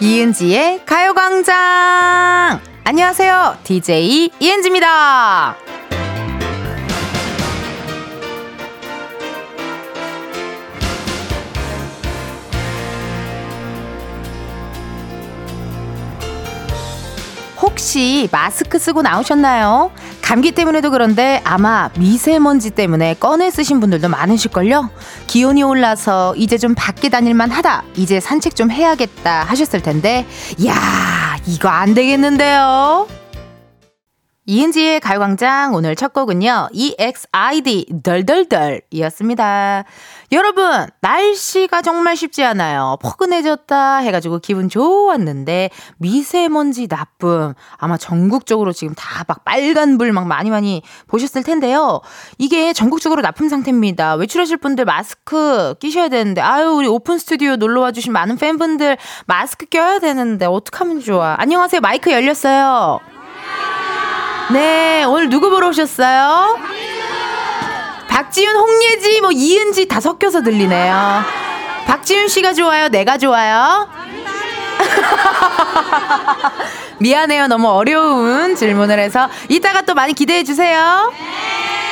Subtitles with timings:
[0.00, 2.60] 이은지의 가요광장!
[2.84, 3.56] 안녕하세요.
[3.64, 5.56] DJ 이은지입니다.
[17.60, 19.90] 혹시 마스크 쓰고 나오셨나요?
[20.28, 24.90] 감기 때문에도 그런데 아마 미세먼지 때문에 꺼내 쓰신 분들도 많으실걸요?
[25.26, 27.84] 기온이 올라서 이제 좀 밖에 다닐만 하다.
[27.96, 30.26] 이제 산책 좀 해야겠다 하셨을 텐데,
[30.66, 33.08] 야 이거 안 되겠는데요?
[34.58, 36.70] 이은지의 가요광장 오늘 첫 곡은요.
[36.72, 39.84] EXID 덜덜덜 이었습니다.
[40.32, 42.96] 여러분, 날씨가 정말 쉽지 않아요.
[43.02, 50.80] 포근해졌다 해가지고 기분 좋았는데 미세먼지 나쁨 아마 전국적으로 지금 다 막 빨간불 막 많이 많이
[51.08, 52.00] 보셨을 텐데요.
[52.38, 54.14] 이게 전국적으로 나쁨 상태입니다.
[54.14, 58.96] 외출하실 분들 마스크 끼셔야 되는데 아유 우리 오픈 스튜디오 놀러와 주신 많은 팬분들
[59.26, 61.34] 마스크 껴야 되는데 어떡하면 좋아.
[61.38, 61.82] 안녕하세요.
[61.82, 63.00] 마이크 열렸어요.
[64.50, 66.58] 네, 오늘 누구 보러 오셨어요?
[68.08, 71.22] 박지윤, 홍예지, 뭐 이은지 다 섞여서 들리네요.
[71.86, 72.88] 박지윤 씨가 좋아요?
[72.88, 73.88] 내가 좋아요?
[76.98, 77.46] 미안해요.
[77.46, 81.12] 너무 어려운 질문을 해서 이따가 또 많이 기대해 주세요.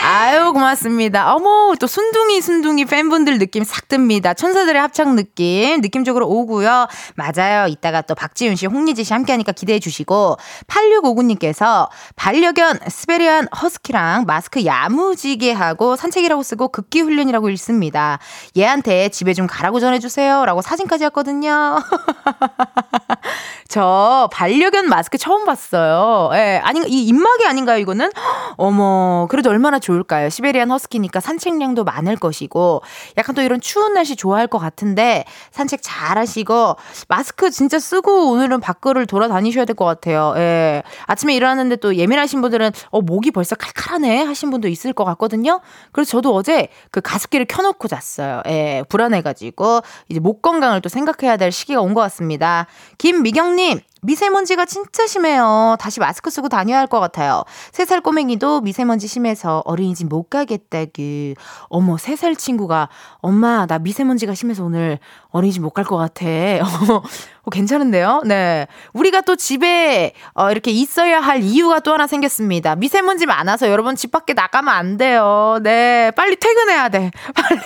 [0.08, 1.34] 아유 고맙습니다.
[1.34, 4.34] 어머 또 순둥이 순둥이 팬분들 느낌 싹 듭니다.
[4.34, 6.86] 천사들의 합창 느낌 느낌적으로 오고요.
[7.16, 7.66] 맞아요.
[7.66, 10.36] 이따가 또 박지윤 씨, 홍리지 씨 함께하니까 기대해 주시고
[10.68, 18.20] 8659님께서 반려견 스베리안 허스키랑 마스크 야무지게 하고 산책이라고 쓰고 극기 훈련이라고 읽습니다.
[18.56, 21.80] 얘한테 집에 좀 가라고 전해주세요 라고 사진까지 왔거든요.
[23.68, 26.30] 저 반려견 마스크 처음 봤어요.
[26.34, 28.10] 예, 아니 이 입마개 아닌가요 이거는?
[28.56, 30.28] 어머 그래도 얼마나 좋을까요?
[30.30, 32.82] 시베리안 허스키니까 산책량도 많을 것이고
[33.18, 36.76] 약간 또 이런 추운 날씨 좋아할 것 같은데 산책 잘 하시고
[37.08, 40.32] 마스크 진짜 쓰고 오늘은 밖을 돌아다니셔야 될 것 같아요.
[40.38, 40.82] 예.
[41.06, 45.60] 아침에 일어났는데 또 예민하신 분들은 어 목이 벌써 칼칼하네 하신 분도 있을 것 같거든요.
[45.92, 48.40] 그래서 저도 어제 그 가습기를 켜놓고 잤어요.
[48.48, 48.84] 예.
[48.88, 52.66] 불안해가지고 이제 목 건강을 또 생각해야 될 시기가 온 것 같습니다.
[52.98, 55.76] 김미경님 미세먼지가 진짜 심해요.
[55.80, 57.42] 다시 마스크 쓰고 다녀야 할 것 같아요.
[57.72, 61.34] 세 살 꼬맹이도 미세먼지 심해서 어린이집 못 가겠다구.
[61.68, 62.88] 어머, 세 살 친구가
[63.20, 64.98] 엄마, 나 미세먼지가 심해서 오늘
[65.30, 66.24] 어린이집 못 갈 것 같아.
[67.46, 68.22] 어, 괜찮은데요?
[68.26, 68.66] 네.
[68.92, 72.74] 우리가 또 집에 어, 이렇게 있어야 할 이유가 또 하나 생겼습니다.
[72.74, 75.58] 미세먼지 많아서 여러분 집 밖에 나가면 안 돼요.
[75.62, 76.10] 네.
[76.16, 77.10] 빨리 퇴근해야 돼.
[77.34, 77.60] 빨리,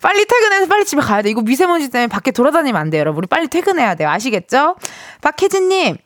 [0.00, 1.30] 빨리 퇴근해서 빨리 집에 가야 돼.
[1.30, 3.18] 이거 미세먼지 때문에 밖에 돌아다니면 안 돼요, 여러분.
[3.18, 4.08] 우리 빨리 퇴근해야 돼요.
[4.10, 4.76] 아시겠죠?
[5.22, 5.96] 박 혜진님.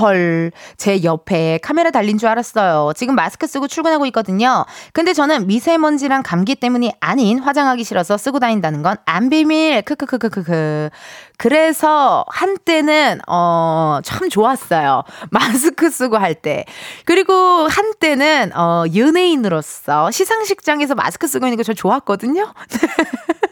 [0.00, 2.92] 헐, 제 옆에 카메라 달린 줄 알았어요.
[2.96, 4.64] 지금 마스크 쓰고 출근하고 있거든요.
[4.94, 9.82] 근데 저는 미세먼지랑 감기 때문이 아닌 화장하기 싫어서 쓰고 다닌다는 건 안 비밀.
[9.82, 10.88] 크크크크크크.
[11.36, 15.02] 그래서 한때는 어 참 좋았어요.
[15.30, 16.64] 마스크 쓰고 할 때.
[17.04, 17.34] 그리고
[17.68, 22.50] 한때는 어 연예인으로서 시상식장에서 마스크 쓰고 있는 거저 좋았거든요.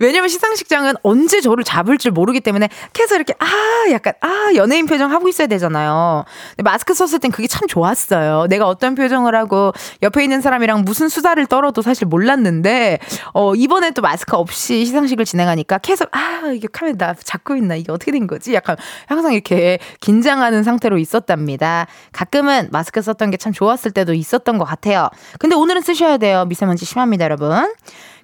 [0.00, 5.10] 왜냐면 시상식장은 언제 저를 잡을 줄 모르기 때문에 계속 이렇게 아 약간 아 연예인 표정
[5.10, 6.24] 하고 있어야 되잖아요.
[6.50, 8.46] 근데 마스크 썼을 땐 그게 참 좋았어요.
[8.48, 9.72] 내가 어떤 표정을 하고
[10.02, 12.98] 옆에 있는 사람이랑 무슨 수다를 떨어도 사실 몰랐는데
[13.34, 17.90] 어 이번에 또 마스크 없이 시상식을 진행하니까 계속 아 이게 카메라 나 잡고 있나 이게
[17.90, 18.54] 어떻게 된 거지?
[18.54, 21.86] 약간 항상 이렇게 긴장하는 상태로 있었답니다.
[22.12, 25.08] 가끔은 마스크 썼던 게 참 좋았을 때도 있었던 것 같아요.
[25.38, 26.44] 근데 오늘은 쓰셔야 돼요.
[26.44, 27.72] 미세먼지 심합니다, 여러분.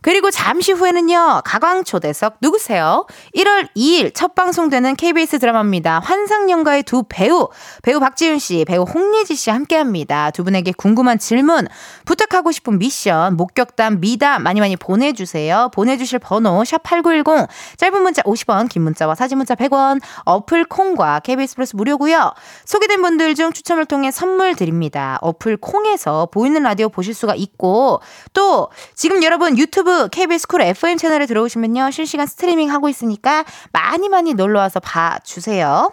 [0.03, 3.07] 그리고 잠시 후에는요, 가광초대석 누구세요?
[3.35, 6.01] 1월 2일 첫 방송되는 KBS 드라마입니다.
[6.01, 7.49] 환상연가의 두 배우,
[7.83, 10.31] 배우 박지윤 씨, 배우 홍예지 씨 함께 합니다.
[10.31, 11.67] 두 분에게 궁금한 질문,
[12.05, 15.71] 부탁하고 싶은 미션, 목격담, 미담 많이 많이 보내주세요.
[15.75, 21.77] 보내주실 번호, 샵8910, 짧은 문자 50원, 긴 문자와 사진 문자 100원, 어플 콩과 KBS 플러스
[21.77, 22.33] 무료고요
[22.65, 25.19] 소개된 분들 중 추첨을 통해 선물 드립니다.
[25.23, 28.01] 어플 콩에서 보이는 라디오 보실 수가 있고,
[28.33, 31.91] 또 지금 여러분 유튜브 KBS 쿨 FM 채널에 들어오시면요.
[31.91, 35.91] 실시간 스트리밍 하고 있으니까 많이 많이 놀러 와서 봐 주세요.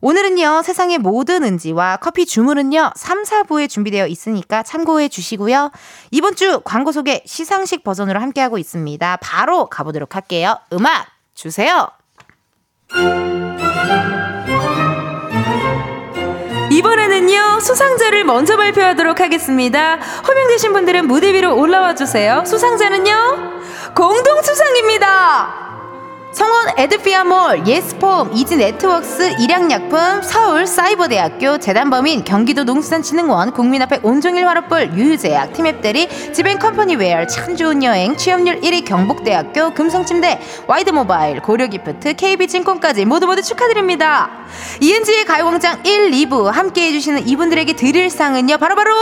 [0.00, 5.72] 오늘은요, 세상의 모든 은지와 커피 주문은요, 3, 4부에 준비되어 있으니까 참고해 주시고요.
[6.12, 9.16] 이번 주 광고 소개 시상식 버전으로 함께하고 있습니다.
[9.20, 10.58] 바로 가보도록 할게요.
[10.72, 11.88] 음악 주세요.
[16.78, 19.98] 이번에는요, 수상자를 먼저 발표하도록 하겠습니다.
[20.28, 22.44] 호명되신 분들은 무대 위로 올라와 주세요.
[22.46, 23.14] 수상자는요,
[23.96, 25.67] 공동 수상입니다!
[26.38, 37.26] 성원 에드피아몰, 예스폼, 이지네트웍스, 일양약품, 서울사이버대학교, 재단법인, 경기도 농수산진흥원, 국민앞에 온종일 화롯불, 유유제약, 티맵대리, 지벤컴퍼니웨어,
[37.26, 44.30] 참 좋은 여행, 취업률 1위 경북대학교, 금성침대, 와이드모바일, 고려기프트, KB증권까지 모두 모두 축하드립니다.
[44.80, 48.92] 이은지의 가요광장 1, 2부 함께 해 주시는 이분들에게 드릴 상은요 바로바로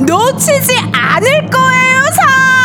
[0.00, 2.59] 놓치지 않을 거예요 상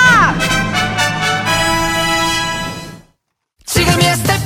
[3.66, 4.45] 지금이야 스텝 1, 스텝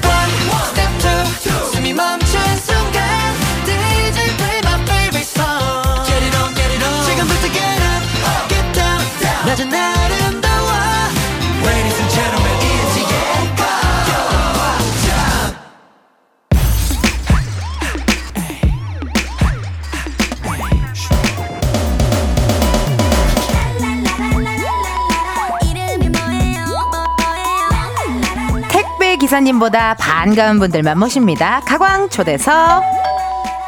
[29.30, 31.62] 기사님보다 반가운 분들만 모십니다.
[31.64, 32.81] 가광 초대서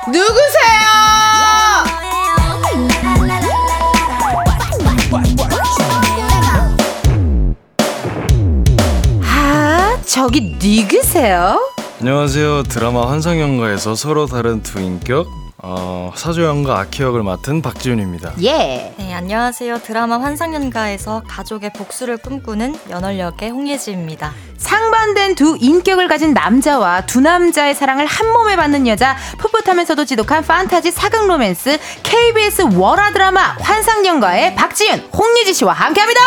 [0.08, 0.82] 누구세요?
[9.24, 11.60] 아 저기 누구세요?
[12.00, 12.64] 안녕하세요.
[12.64, 15.28] 드라마 환상연가에서 서로 다른 두 인격
[15.64, 18.34] 어, 사조연가 아키 역을 맡은 박지훈입니다.
[18.42, 18.94] 예.
[18.98, 19.80] 네, 안녕하세요.
[19.84, 24.34] 드라마 환상연가에서 가족의 복수를 꿈꾸는 연월역의 홍예지입니다.
[24.58, 30.92] 상반된 두 인격을 가진 남자와 두 남자의 사랑을 한 몸에 받는 여자 풋풋하면서도 지독한 판타지
[30.92, 36.22] 사극 로맨스 KBS 월화 드라마 환상연가의 박지훈, 홍예지 씨와 함께합니다.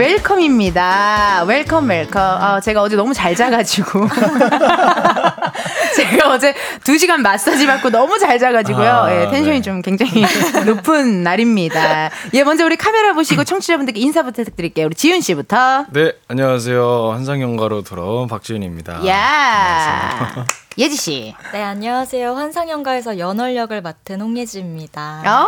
[0.00, 1.44] welcome입니다.
[1.46, 2.22] welcome welcome.
[2.22, 4.08] 아, 제가 어제 너무 잘 자가지고.
[5.94, 6.54] 제가 어제
[6.84, 8.88] 2시간 마사지 받고 너무 잘 자가지고요.
[8.88, 9.62] 아, 예, 텐션이 네.
[9.62, 10.24] 좀 굉장히
[10.64, 12.08] 높은 날입니다.
[12.32, 14.86] 예, 먼저 우리 카메라 보시고 청취자분들께 인사 부탁드릴게요.
[14.86, 15.84] 우리 지윤 씨부터.
[15.90, 17.10] 네, 안녕하세요.
[17.12, 19.06] 환상연가로 돌아온 박지훈입니다.
[19.06, 20.46] 야
[20.80, 21.34] 예지 씨.
[21.52, 22.32] 네, 안녕하세요.
[22.34, 25.22] 환상연가에서 연월 역을 맡은 홍예지입니다.
[25.26, 25.46] 어,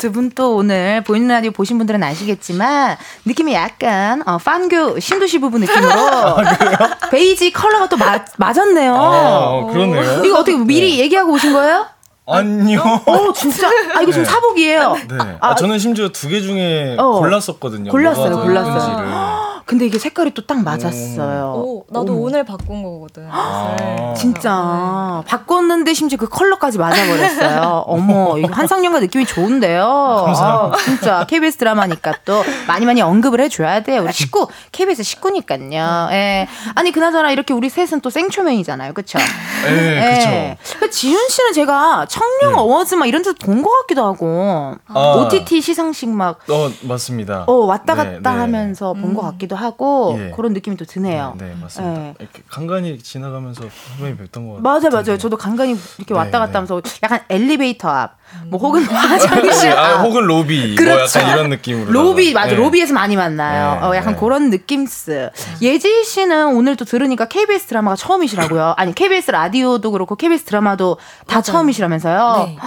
[0.00, 6.38] 두분 또 오늘 보이는 라디오 보신 분들은 아시겠지만 느낌이 약간 어, 판교 신도시 부부 느낌으로
[7.12, 8.96] 베이지 컬러가 또 마, 맞았네요.
[8.96, 10.24] 아, 그러네요.
[10.24, 11.86] 이거 어떻게 미리 얘기하고 오신 거예요?
[12.26, 12.82] 아니요.
[13.06, 13.68] 어, 진짜?
[13.94, 14.30] 아, 이거 지금 네.
[14.30, 14.96] 사복이에요.
[15.08, 15.36] 네.
[15.40, 17.20] 아, 저는 심지어 두 개 중에 어.
[17.20, 17.92] 골랐었거든요.
[17.92, 19.37] 골랐어요, 골랐어요.
[19.68, 21.52] 근데 이게 색깔이 또 딱 맞았어요.
[21.56, 22.22] 오, 나도 어머.
[22.22, 23.28] 오늘 바꾼 거거든.
[23.30, 23.76] 아.
[23.78, 24.14] 옷을.
[24.16, 27.84] 진짜 바꿨는데 심지어 그 컬러까지 맞아버렸어요.
[27.86, 29.84] 어머 이거 한상년과 느낌이 좋은데요.
[29.84, 34.02] 아, 진짜 KBS 드라마니까 또 많이 많이 언급을 해줘야 돼요.
[34.04, 36.08] 우리 식구 KBS 식구니까요.
[36.12, 36.48] 예.
[36.74, 39.18] 아니 그나저나 이렇게 우리 셋은 또 생초면이잖아요, 그렇죠?
[39.66, 40.90] 네, 그렇죠.
[40.90, 42.58] 지윤 씨는 제가 청룡 네.
[42.58, 45.00] 어워즈 막 이런 데서 본 것 같기도 하고 아.
[45.16, 47.44] OTT 시상식 막 어, 맞습니다.
[47.46, 48.38] 어, 왔다 네, 갔다 네.
[48.40, 50.30] 하면서 본 것 같기도 하고 예.
[50.34, 51.34] 그런 느낌이 또 드네요.
[51.38, 52.02] 네, 맞습니다.
[52.02, 52.14] 예.
[52.18, 53.62] 이렇게 간간히 지나가면서
[53.96, 54.62] 선배님 뵙던 것 같아요.
[54.62, 55.18] 맞아요, 맞아요.
[55.18, 56.54] 저도 간간히 이렇게 왔다 네, 갔다 네.
[56.54, 60.04] 하면서 약간 엘리베이터 앞, 뭐 혹은 화장실 아, 앞.
[60.04, 61.18] 혹은 로비, 그렇죠.
[61.18, 61.92] 뭐 약간 이런 느낌으로.
[61.92, 63.80] 로비 맞아 로비에서 많이 만나요.
[63.80, 64.20] 네, 어, 약간 네.
[64.20, 65.30] 그런 느낌스.
[65.60, 68.74] 예지 씨는 오늘 또 들으니까 KBS 드라마가 처음이시라고요.
[68.78, 70.96] 아니 KBS 라디오도 그렇고 KBS 드라마도
[71.26, 71.42] 다 맞아요.
[71.42, 72.44] 처음이시라면서요.
[72.46, 72.58] 네.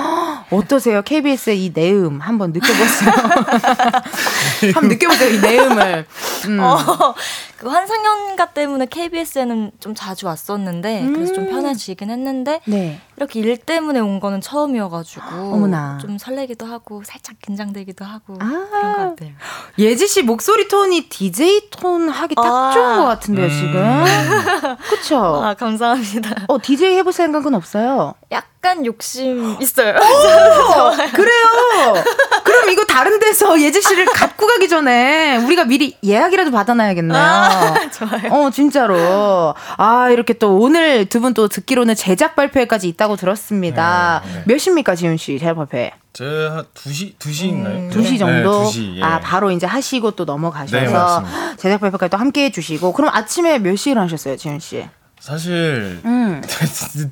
[0.52, 1.02] 어떠세요?
[1.02, 3.12] KBS의 이 내음 한번 느껴보세요.
[4.74, 6.06] 한번 느껴보세요 이 내음을.
[6.48, 6.60] 음.
[6.60, 6.78] 어,
[7.62, 13.00] 그 환상연가 때문에 KBS에는 좀 자주 왔었는데 그래서 좀 편해지긴 했는데 네.
[13.18, 16.00] 이렇게 일 때문에 온 거는 처음이어가지고 어머나.
[16.02, 18.46] 좀 설레기도 하고 살짝 긴장되기도 하고 아.
[18.48, 19.30] 그런 것 같아요.
[19.78, 22.72] 예지 씨 목소리 톤이 DJ 톤 하기 딱 아.
[22.74, 23.52] 좋은 것 같은데요 음.
[23.52, 24.06] 지금.
[24.90, 25.18] 그쵸?
[25.24, 26.46] 아 감사합니다.
[26.48, 28.16] 어 DJ 해볼 생각은 없어요.
[28.32, 29.94] 약간 욕심 있어요.
[29.98, 32.04] 어, 그래요.
[32.44, 37.20] 그럼 이거 다른 데서 예지 씨를 갖고 가기 전에 우리가 미리 예약이라도 받아놔야겠네요.
[37.98, 38.32] 좋아요.
[38.32, 39.54] 어, 진짜로.
[39.78, 44.22] 아, 이렇게 또 오늘 두 분 또 듣기로는 제작 발표회까지 있다고 들었습니다.
[44.26, 44.44] 네, 네.
[44.46, 45.92] 몇 시입니까, 지훈 씨, 제작 발표회?
[46.14, 47.92] 제한 2시 2시인가요?
[47.92, 48.64] 두시 정도?
[48.64, 48.98] 네, 2시.
[48.98, 49.04] 예.
[49.04, 51.56] 아, 바로 이제 하시고 또 네, 넘어가셔서 맞습니다.
[51.58, 52.94] 제작 발표까지 또 함께 해주시고.
[52.94, 54.86] 그럼 아침에 몇 시에 일어나셨어요, 지훈 씨?
[55.22, 56.42] 사실 음.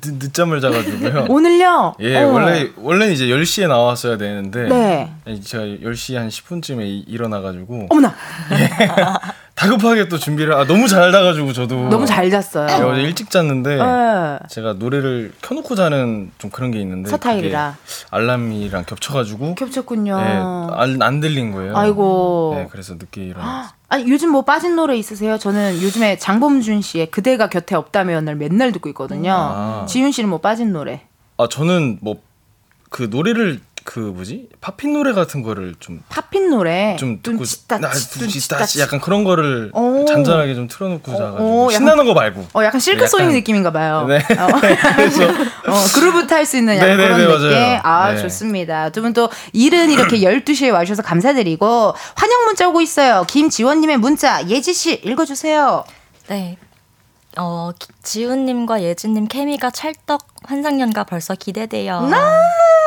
[0.18, 1.26] 늦잠을 자가지고요.
[1.30, 1.94] 오늘요?
[2.00, 2.26] 예, 어.
[2.32, 5.40] 원래 원래 이제 10시에 나왔어야 되는데 네.
[5.40, 8.12] 제가 10시 한 10분쯤에 일어나 가지고 어머나!
[9.54, 12.88] 다급하게 또 준비를 아 너무 잘 자가지고 저도 너무 잘 예, 잤어요.
[12.88, 14.38] 어제 일찍 잤는데 네.
[14.48, 17.76] 제가 노래를 켜놓고 자는 좀 그런 게 있는데 서타일이라.
[17.76, 20.18] 그게 알람이랑 겹쳐가지고 겹쳤군요.
[20.18, 21.76] 예, 안, 안 들린 거예요.
[21.76, 22.54] 아이고.
[22.56, 23.79] 네, 그래서 늦게 일어났어요.
[23.90, 25.36] 아니 요즘 뭐 빠진 노래 있으세요?
[25.36, 29.32] 저는 요즘에 장범준 씨의 그대가 곁에 없다면을 맨날 듣고 있거든요.
[29.32, 29.86] 아.
[29.86, 31.02] 지윤 씨는 뭐 빠진 노래?
[31.36, 32.30] 아 저는 뭐
[32.90, 37.44] 그 노래를 그 뭐지 팝핀 노래 같은 거를 좀 팝핀 노래 좀 듣고
[37.80, 37.90] 나.
[38.78, 40.04] 약간 그런 거를 오.
[40.04, 44.06] 잔잔하게 좀 틀어놓고 자가지고 오, 약간- 신나는 거 말고 어 약간 실크 약간- 느낌인가 봐요.
[44.06, 44.18] 네.
[44.18, 44.46] 어.
[44.96, 47.50] 그래서 어, 그루브 탈 수 있는 약간 네네네, 그런 느낌.
[47.50, 47.80] 맞아요.
[47.82, 48.20] 아, 네.
[48.22, 48.90] 좋습니다.
[48.90, 53.24] 두 분 또 일은 이렇게 12 시에 와주셔서 감사드리고 환영 문자 오고 있어요.
[53.28, 55.84] 김지원님의 문자 예지 씨 읽어주세요.
[56.28, 56.56] 네.
[57.38, 62.00] 어, 기- 지훈님과 예진님 케미가 찰떡 환상연가 벌써 기대돼요.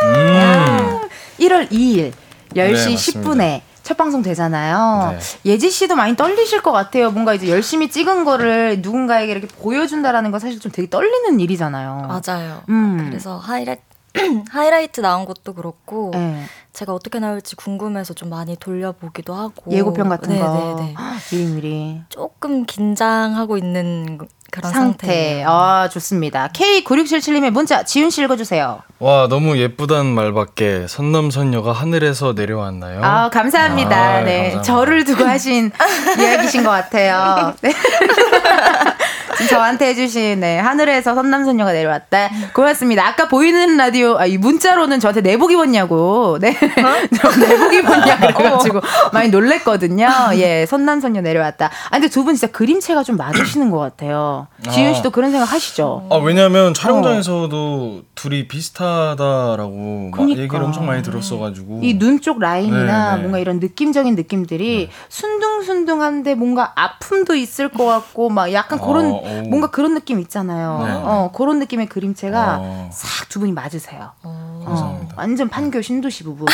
[0.03, 0.99] 음.
[1.39, 2.11] 1월 2일
[2.55, 2.97] 10시 네, 맞습니다.
[3.29, 5.17] 10분에 첫 방송 되잖아요.
[5.17, 5.51] 네.
[5.51, 7.11] 예지 씨도 많이 떨리실 것 같아요.
[7.11, 12.07] 뭔가 이제 열심히 찍은 거를 누군가에게 이렇게 보여준다라는 건 사실 좀 되게 떨리는 일이잖아요.
[12.07, 12.61] 맞아요.
[12.69, 13.07] 음.
[13.09, 13.81] 그래서 하이라이트
[14.51, 16.43] 하이라이트 나온 것도 그렇고 네.
[16.71, 20.93] 제가 어떻게 나올지 궁금해서 좀 많이 돌려보기도 하고 예고편 같은 거.
[21.31, 24.19] 미리미리 조금 긴장하고 있는
[24.51, 25.07] 그런 상태.
[25.07, 25.49] 상태예요.
[25.49, 26.49] 아, 좋습니다.
[26.49, 28.81] K9677님의 문자 지훈 씨 읽어 주세요.
[28.99, 33.03] 와 너무 예쁘단 말밖에 선남선녀가 하늘에서 내려왔나요?
[33.03, 33.95] 아, 감사합니다.
[33.97, 34.51] 아, 네.
[34.51, 34.61] 감사합니다.
[34.61, 35.71] 저를 두고 하신
[36.19, 37.55] 이야기신 것 같아요.
[37.61, 37.73] 네.
[39.49, 40.57] 저한테 해주신, 네.
[40.59, 42.29] 하늘에서 선남선녀가 내려왔다.
[42.53, 43.07] 고맙습니다.
[43.07, 46.37] 아까 보이는 라디오, 아, 이 문자로는 저한테 내복 입었냐고.
[46.39, 46.55] 네.
[47.21, 48.81] 저 내복 입었냐고 그래가지고
[49.11, 50.07] 많이 놀랬거든요.
[50.35, 50.65] 예.
[50.65, 51.67] 선남선녀 내려왔다.
[51.67, 54.47] 아, 근데 두 분 진짜 그림체가 좀 맞으시는 것 같아요.
[54.71, 56.07] 지윤 씨도 그런 생각 하시죠?
[56.09, 60.41] 아 왜냐하면 촬영장에서도 둘이 비슷하다라고 막 그니까.
[60.41, 63.21] 얘기를 엄청 많이 들었어가지고 이 눈 쪽 라인이나 네, 네.
[63.21, 69.49] 뭔가 이런 느낌적인 느낌들이 순둥순둥한데 뭔가 아픔도 있을 것 같고 막 약간 그런 어, 오.
[69.49, 70.83] 뭔가 그런 느낌 있잖아요.
[70.85, 70.91] 네.
[70.93, 72.89] 어 그런 느낌의 그림체가 어.
[72.93, 74.11] 싹두 분이 맞으세요.
[74.23, 75.15] 어, 감사합니다.
[75.17, 76.45] 완전 판교 신도시 부부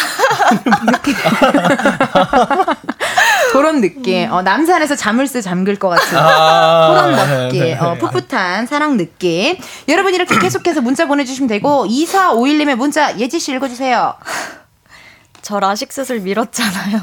[0.92, 1.16] 느낌.
[3.52, 4.32] 그런 느낌.
[4.32, 7.60] 어, 남산에서 자물쇠 잠글 것 같은 아, 그런 네, 느낌.
[7.62, 7.78] 네.
[7.78, 9.58] 어, 풋풋한 사랑 느낌.
[9.88, 14.14] 여러분 이렇게 계속해서 문자 보내주시면 되고 2451님의 문자 예지 씨 읽어주세요.
[15.42, 17.00] 저 라식 수술 미뤘잖아요.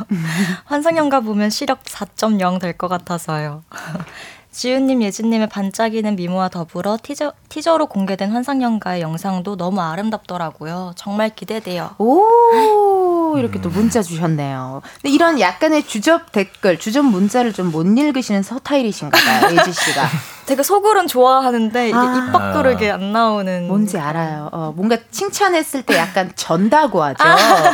[0.67, 3.65] 환상연가 보면 시력 4.0 될 것 같아서요.
[4.61, 10.93] 지훈님, 예진님의 반짝이는 미모와 더불어 티저, 티저로 공개된 환상연가의 영상도 너무 아름답더라고요.
[10.97, 11.91] 정말 기대돼요.
[11.99, 14.81] 오 이렇게 또 문자 주셨네요.
[15.03, 20.03] 근데 이런 약간의 주접 댓글, 주접 문자를 좀 못 읽으시는 서타일이신가 봐요, 예지 씨가.
[20.47, 22.15] 되게 속으론 좋아하는데 이게 아.
[22.29, 23.67] 입 밖으로게 안 나오는.
[23.67, 24.49] 뭔지 알아요.
[24.53, 27.25] 어, 뭔가 칭찬했을 때 약간 전다고 하죠.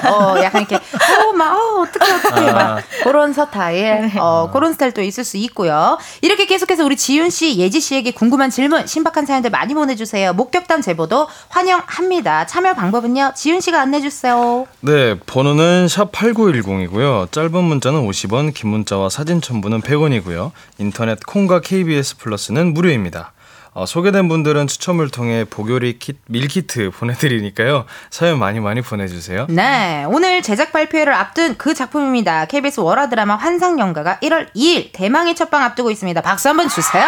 [0.09, 2.53] 어, 약간 이렇게, 어, 막, 어, 어떡해, 어떡해.
[2.53, 4.13] 막, 그런 서타일.
[4.19, 5.99] 어, 그런 스타일도 있을 수 있고요.
[6.23, 10.33] 이렇게 계속 해서 우리 지윤 씨, 예지 씨에게 궁금한 질문, 신박한 사연들 많이 보내주세요.
[10.33, 12.47] 목격담 제보도 환영합니다.
[12.47, 14.67] 참여 방법은요, 지윤 씨가 안내주세요.
[14.81, 17.31] 네 번호는 샵 #8910이고요.
[17.31, 20.51] 짧은 문자는 50원, 긴 문자와 사진 첨부는 100원이고요.
[20.79, 23.33] 인터넷 콩과 KBS 플러스는 무료입니다.
[23.75, 27.87] 어, 소개된 분들은 추첨을 통해 보교리 킷 밀키트 보내드리니까요.
[28.11, 29.47] 사연 많이 많이 보내주세요.
[29.49, 32.45] 네, 오늘 제작 발표를 앞둔 그 작품입니다.
[32.47, 36.21] KBS 월화 드라마 환상연가가 1월 2일 대망의 첫방 앞두고 있습니다.
[36.21, 37.05] 박수 한번 주세요.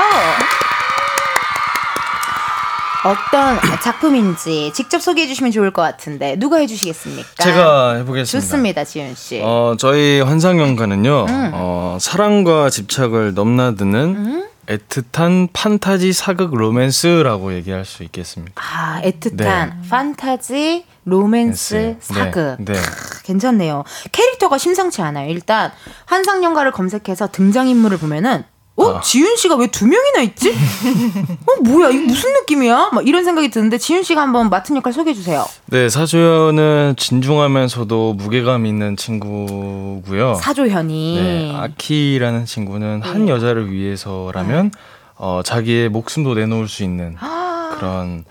[3.04, 7.28] 어떤 작품인지 직접 소개해 주시면 좋을 것 같은데 누가 해 주시겠습니까?
[7.42, 8.25] 제가 해보겠습니다.
[8.40, 9.42] 좋습니다, 지훈 씨.
[9.44, 11.50] 어, 저희 환상연가는요, 음.
[11.52, 14.49] 어, 사랑과 집착을 넘나드는 음?
[14.66, 18.54] 애틋한 판타지 사극 로맨스라고 얘기할 수 있겠습니다.
[18.56, 21.97] 아, 애틋한 판타지 로맨스 네.
[22.00, 22.56] 사극.
[22.64, 22.73] 네.
[22.75, 23.85] 크, 괜찮네요.
[24.12, 25.30] 캐릭터가 심상치 않아요.
[25.30, 25.71] 일단
[26.06, 28.44] 환상연가를 검색해서 등장인물을 보면은
[28.76, 28.97] 어?
[28.97, 29.00] 아.
[29.00, 30.50] 지윤 씨가 왜 두 명이나 있지?
[30.50, 31.90] 어, 뭐야?
[31.90, 32.90] 이거 무슨 느낌이야?
[32.93, 35.45] 막 이런 생각이 드는데 지윤 씨가 한번 맡은 역할 소개해 주세요.
[35.66, 40.35] 네, 사주연은 진중하면서도 무게감 있는 친구고요.
[40.35, 41.16] 사조현이.
[41.16, 43.33] 네, 아키라는 친구는 한 네.
[43.33, 44.73] 여자를 위해서라면
[45.16, 47.76] 어, 자기의 목숨도 내놓을 수 있는 아.
[47.78, 48.25] 그런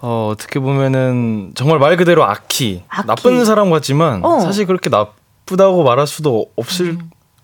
[0.00, 3.06] 어, 어떻게 보면은 정말 말 그대로 아키, 아키.
[3.08, 4.38] 나쁜 사람 같지만 어.
[4.40, 6.98] 사실 그렇게 나쁘다고 말할 수도 없을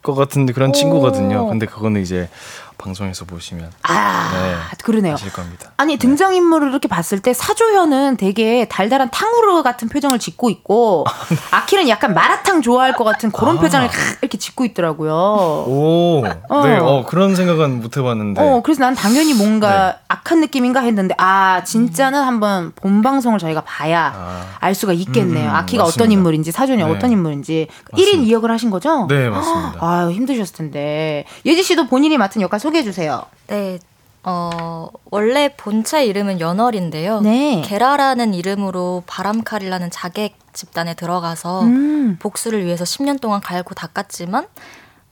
[0.07, 0.73] 것 같은 그런 오.
[0.73, 1.49] 친구거든요.
[1.49, 2.29] 근데 그거는 이제
[2.79, 4.77] 방송에서 보시면 아, 네.
[4.83, 5.15] 그러네요.
[5.15, 5.71] 아실 겁니다.
[5.77, 11.05] 아니 등장 인물을 이렇게 봤을 때 사조현은 되게 달달한 탕후루 같은 표정을 짓고 있고
[11.51, 13.61] 아키는 약간 마라탕 좋아할 것 같은 그런 아.
[13.61, 13.89] 표정을
[14.21, 15.13] 이렇게 짓고 있더라고요.
[15.13, 16.67] 오, 어.
[16.67, 18.41] 네, 어, 그런 생각은 못 해봤는데.
[18.41, 19.99] 어, 그래서 난 당연히 뭔가 네.
[20.09, 24.57] 악한 느낌인가 했는데, 아, 진짜는 한번 본 방송을 저희가 봐야 아.
[24.61, 25.51] 알 수가 있겠네요.
[25.51, 26.13] 음, 아키가 어떤 맞습니다.
[26.13, 26.91] 인물인지, 사전이 네.
[26.91, 27.69] 어떤 인물인지.
[27.93, 28.19] 맞습니다.
[28.19, 29.07] 1인 2역을 하신 거죠?
[29.09, 29.79] 네, 맞습니다.
[29.87, 31.25] 아유, 힘드셨을 텐데.
[31.45, 33.23] 예지 씨도 본인이 맡은 역할 소개해 주세요.
[33.47, 33.79] 네.
[34.25, 37.21] 어, 원래 본체 이름은 연월인데요.
[37.21, 37.63] 네.
[37.65, 42.17] 게라라는 이름으로 바람칼이라는 자객 집단에 들어가서 음.
[42.19, 44.49] 복수를 위해서 10년 동안 갈고 닦았지만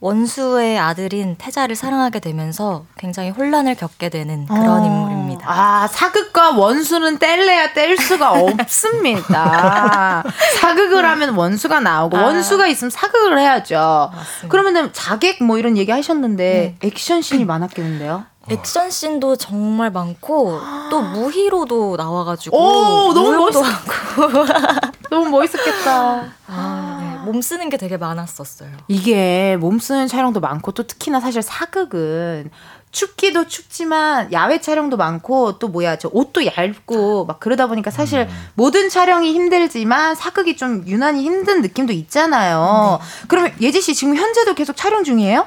[0.01, 4.85] 원수의 아들인 태자를 사랑하게 되면서 굉장히 혼란을 겪게 되는 그런 어.
[4.85, 5.47] 인물입니다.
[5.51, 10.23] 아, 사극과 원수는 뗄래야 뗄 수가 없습니다.
[10.61, 12.23] 사극을 하면 원수가 나오고 아.
[12.25, 14.11] 원수가 있으면 사극을 해야죠.
[14.15, 14.49] 맞습니다.
[14.49, 18.25] 그러면은 자객 뭐 이런 얘기 하셨는데 액션 씬이 많았겠는데요?
[18.51, 20.61] 액션 씬도 정말 많고
[20.91, 24.45] 또 무희로도 나와가지고 오, 너무 무용도 멋있- 하고
[25.09, 26.25] 너무 멋있었겠다.
[26.49, 26.94] 아, 네.
[27.25, 28.71] 몸 쓰는 게 되게 많았었어요.
[28.88, 32.50] 이게 몸 쓰는 촬영도 많고 또 특히나 사실 사극은
[32.90, 38.88] 춥기도 춥지만 야외 촬영도 많고 또 뭐야 저 옷도 얇고 막 그러다 보니까 사실 모든
[38.88, 43.00] 촬영이 힘들지만 사극이 좀 유난히 힘든 느낌도 있잖아요.
[43.26, 45.47] 그러면 예지 씨 지금 현재도 계속 촬영 중이에요?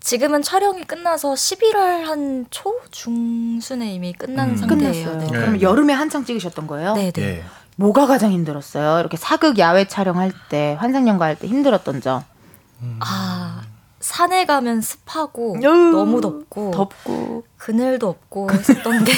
[0.00, 4.56] 지금은 촬영이 끝나서 11월 한 초 중순에 이미 끝난 음.
[4.56, 4.92] 상태예요.
[4.92, 5.18] 끝났어요.
[5.18, 5.24] 네.
[5.26, 5.30] 네.
[5.30, 6.94] 그러면 여름에 한창 찍으셨던 거예요?
[6.94, 7.44] 네, 네.
[7.78, 7.82] 예.
[7.82, 9.00] 뭐가 가장 힘들었어요?
[9.00, 12.22] 이렇게 사극 야외 촬영할 때 환상연가 할 때 힘들었던 점.
[13.00, 13.62] 아
[14.00, 15.68] 산에 가면 습하고 유.
[15.92, 19.12] 너무 덥고 덥고 그늘도 없고 했었던데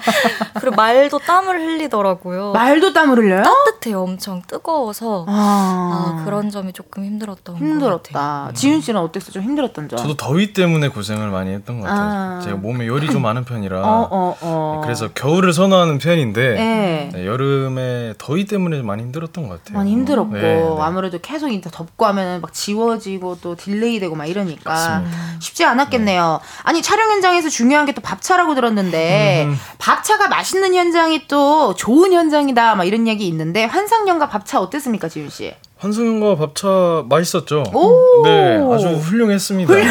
[0.58, 2.52] 그리고 말도 땀을 흘리더라고요.
[2.52, 3.42] 말도 땀을 흘려요?
[3.42, 4.00] 따뜻해요.
[4.00, 7.70] 엄청 뜨거워서 아, 아, 그런 점이 조금 힘들었던 것 같아요.
[7.70, 8.50] 힘들었다.
[8.54, 9.32] 지훈 씨는 어땠어?
[9.32, 9.98] 좀 힘들었던 점.
[9.98, 12.38] 저도 더위 때문에 고생을 많이 했던 것 같아요.
[12.38, 12.40] 아.
[12.42, 14.80] 제가 몸에 열이 좀 많은 편이라 어, 어, 어.
[14.82, 17.10] 그래서 겨울을 선호하는 편인데 네.
[17.12, 19.76] 네, 여름에 더위 때문에 좀 많이 힘들었던 것 같아요.
[19.76, 20.76] 많이 힘들었고 네, 네.
[20.80, 25.18] 아무래도 계속 이제 덥고 하면은 막 지워지고 또 delay 되고 막 이러니까 맞습니다.
[25.40, 26.40] 쉽지 않았겠네요.
[26.62, 29.58] 아니 촬영 현장에서 중요한 게또 밥차라고 들었는데 음.
[29.78, 35.54] 밥차가 맛있는 현장이 또 좋은 현장이다 막 이런 얘기 있는데 환상연가 밥차 어땠습니까 지훈 씨?
[35.78, 37.64] 환승연과 밥차 맛있었죠.
[37.72, 38.22] 오!
[38.24, 39.74] 네, 아주 훌륭했습니다.
[39.74, 39.84] 네,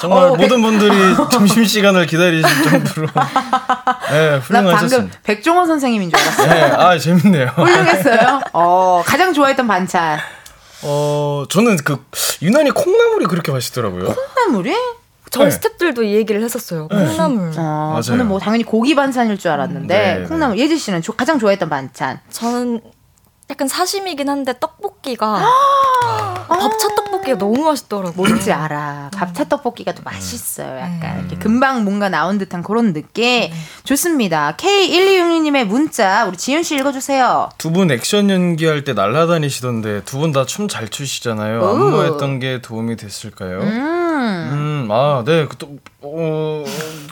[0.00, 0.92] 정말 어, 모든 분들이
[1.30, 3.06] 점심 시간을 기다리실 정도로
[4.10, 5.18] 네, 나 방금 훌륭하셨습니다.
[5.22, 6.46] 백종원 선생님인 줄 알았어.
[6.46, 7.46] 네, 아 재밌네요.
[7.56, 8.40] 훌륭했어요.
[8.52, 10.18] 어 가장 좋아했던 반찬
[10.82, 12.04] 어, 저는 그
[12.42, 14.14] 유난히 콩나물이 그렇게 맛있더라고요.
[14.14, 14.74] 콩나물이?
[15.32, 15.58] 저희 네.
[15.58, 16.88] 스탭들도 이 얘기를 했었어요.
[16.88, 17.52] 콩나물.
[17.56, 18.02] 어, 맞아요.
[18.02, 20.24] 저는 뭐 당연히 고기 반찬일 줄 알았는데 네, 네.
[20.26, 22.20] 콩나물 예지 씨는 조- 가장 좋아했던 반찬.
[22.30, 22.80] 저는
[23.52, 25.44] 약간 사심이긴 한데 떡볶이가
[26.48, 28.12] 밥차 떡볶이가 너무 맛있더라고요.
[28.16, 29.10] 뭔지 알아.
[29.14, 30.78] 밥차 떡볶이가 더 맛있어요.
[30.78, 31.18] 약간 음.
[31.20, 33.50] 이렇게 금방 뭔가 나온 듯한 그런 느낌.
[33.84, 34.56] 좋습니다.
[34.56, 37.50] K1266님의 문자 우리 지윤 씨 읽어주세요.
[37.58, 41.60] 두 분 액션 연기할 때 날라다니시던데 두 분 다 춤 잘 추시잖아요.
[41.60, 41.66] 오.
[41.68, 43.60] 안무했던 게 도움이 됐을까요?
[43.60, 46.64] 음, 음, 아, 네, 그 또, 어,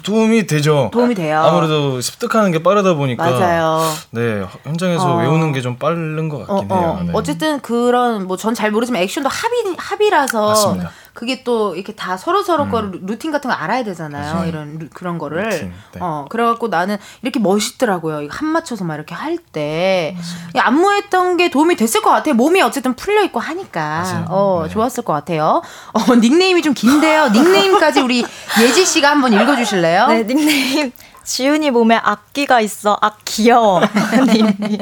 [0.02, 0.90] 도움이 되죠.
[0.92, 1.40] 도움이 돼요.
[1.40, 3.30] 아무래도 습득하는 게 빠르다 보니까.
[3.30, 3.80] 맞아요.
[4.10, 5.18] 네, 현장에서 어.
[5.20, 6.76] 외우는 게 좀 빠른 것 어, 같긴 어.
[6.80, 7.00] 해요.
[7.04, 7.10] 네.
[7.14, 10.90] 어쨌든 그런 뭐 전 잘 모르지만 액션도 합의 합이라서 맞습니다.
[11.20, 14.34] 그게 또 이렇게 다 서로 서로 거 루틴 같은 거 알아야 되잖아요.
[14.36, 14.48] 맞아요.
[14.48, 15.44] 이런 루- 그런 거를.
[15.50, 15.98] 루틴, 네.
[16.00, 18.22] 어 그래갖고 나는 이렇게 멋있더라고요.
[18.22, 20.16] 이거 한 맞춰서 막 이렇게 할 때
[20.56, 22.34] 안무했던 게 도움이 됐을 것 같아요.
[22.34, 24.24] 몸이 어쨌든 풀려 있고 하니까 맞아요.
[24.30, 24.72] 어 네.
[24.72, 25.60] 좋았을 것 같아요.
[25.92, 27.28] 어 닉네임이 좀 긴데요.
[27.28, 28.24] 닉네임까지 우리
[28.62, 30.06] 예지 씨가 한번 읽어주실래요?
[30.06, 30.90] 네, 닉네임
[31.22, 32.96] 지훈이 몸에 악귀가 있어.
[33.02, 33.82] 악 귀여워.
[34.32, 34.78] 님이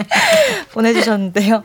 [0.73, 1.65] 보내주셨는데요.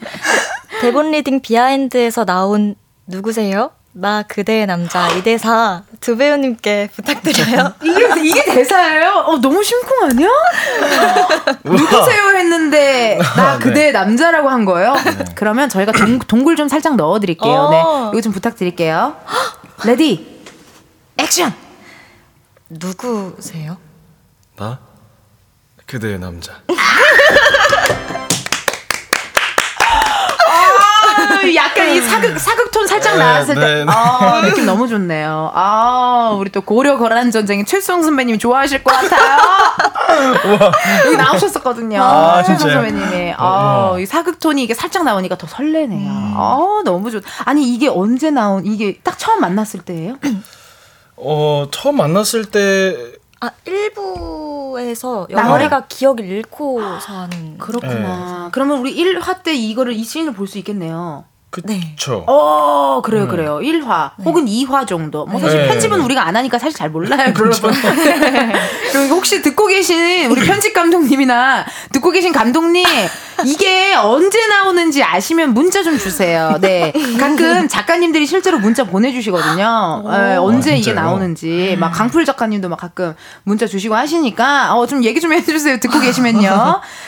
[0.81, 2.73] 대본 reading behind에서 나온
[3.05, 3.69] 누구세요?
[3.95, 7.73] 나 그대의 남자 이 대사 두 배우님께 부탁드려요.
[7.85, 9.23] 이게 이게 대사예요?
[9.27, 10.27] 어 너무 심쿵 아니야?
[11.63, 13.63] 누구세요 했는데 나 네.
[13.63, 14.95] 그대 남자라고 한 거예요.
[15.35, 17.53] 그러면 저희가 동, 동굴 좀 살짝 넣어드릴게요.
[17.53, 17.69] 어.
[17.69, 17.79] 네,
[18.13, 19.15] 이거 좀 부탁드릴게요.
[19.85, 20.41] Ready
[21.17, 21.53] action.
[22.69, 23.77] 누구세요?
[24.57, 24.79] 나?
[25.85, 26.53] 그대의 남자.
[30.47, 33.91] 아, 약간 이 사극 사극 톤 살짝 네, 나왔을 때, 네, 네.
[33.91, 35.51] 아 느낌 너무 좋네요.
[35.53, 39.37] 아 우리 또 고려 거란 전쟁의 최수종 선배님 좋아하실 것 같아요.
[41.05, 42.01] 여기 나오셨었거든요.
[42.01, 42.73] 아, 최수종?
[42.73, 43.33] 선배님이.
[43.37, 43.99] 아, 어.
[43.99, 46.09] 이 사극 톤이 이게 살짝 나오니까 더 설레네요.
[46.09, 46.33] 음.
[46.37, 47.21] 아 너무 좋.
[47.45, 48.65] 아니 이게 언제 나온?
[48.65, 50.17] 이게 딱 처음 만났을 때예요?
[51.17, 55.47] 어, 처음 만났을 때아 1부에서 나와요?
[55.47, 58.49] 영어리가 기억을 잃고서 하는 그렇구나.
[58.51, 61.25] 그러면 우리 1화 때 이거를 이 씬을 볼 수 있겠네요.
[61.53, 62.23] 그쵸.
[62.25, 63.27] 어, 그래요, 음.
[63.29, 63.59] 그래요.
[63.61, 65.27] 1화 혹은 2화 정도.
[65.27, 65.67] 뭐 사실 네.
[65.67, 67.71] 편집은 우리가 안 하니까 사실 잘 몰라요, 여러분.
[68.91, 72.83] 그리고 혹시 듣고 계신 우리 편집 감독님이나 듣고 계신 감독님
[73.45, 76.57] 이게 언제 나오는지 아시면 문자 좀 주세요.
[76.59, 76.91] 네.
[77.19, 80.03] 가끔 작가님들이 실제로 문자 보내 주시거든요.
[80.09, 80.93] 네, 언제 아, 이게?
[80.93, 81.75] 나오는지.
[81.79, 83.13] 막 강풀 작가님도 막 가끔
[83.43, 85.79] 문자 주시고 하시니까 어, 좀 얘기 좀 해 주세요.
[85.79, 86.49] 듣고 계시면요.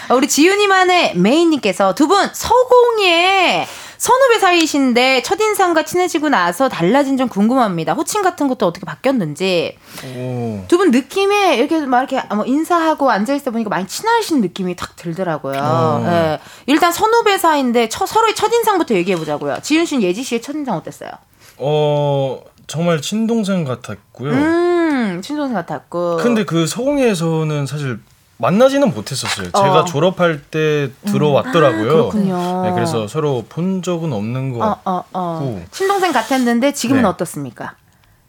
[0.09, 7.29] 어, 우리 지윤이만의 메인 님께서 두 분 서공예 선후배 사이신데 첫인상과 친해지고 나서 달라진 점
[7.29, 7.93] 궁금합니다.
[7.93, 9.77] 호칭 같은 것도 어떻게 바뀌었는지.
[10.15, 10.63] 오.
[10.67, 15.59] 두분 느낌에 이렇게 막 이렇게 뭐 인사하고 앉아있다 보니까 많이 친하신 느낌이 탁 들더라고요.
[15.61, 16.05] 어.
[16.07, 16.39] 예.
[16.67, 19.59] 일단 선후배 사이인데 처- 서로의 첫인상부터 얘기해보자고요.
[19.61, 21.09] 지윤 씨는 예지 씨의 첫인상 어땠어요?
[21.57, 24.31] 어 정말 친동생 같았고요.
[24.31, 26.17] 음, 친동생 같았고.
[26.17, 27.99] 근데 그 서공예에서는 사실
[28.37, 29.49] 만나지는 못했었어요.
[29.53, 29.57] 어.
[29.63, 31.89] 제가 졸업할 때 들어왔더라고요.
[31.89, 32.63] 아, 그렇군요.
[32.63, 35.33] 네, 그래서 서로 본 적은 없는 것 어, 어, 어.
[35.39, 37.07] 같고 친동생 같았는데 지금은 네.
[37.07, 37.75] 어떻습니까?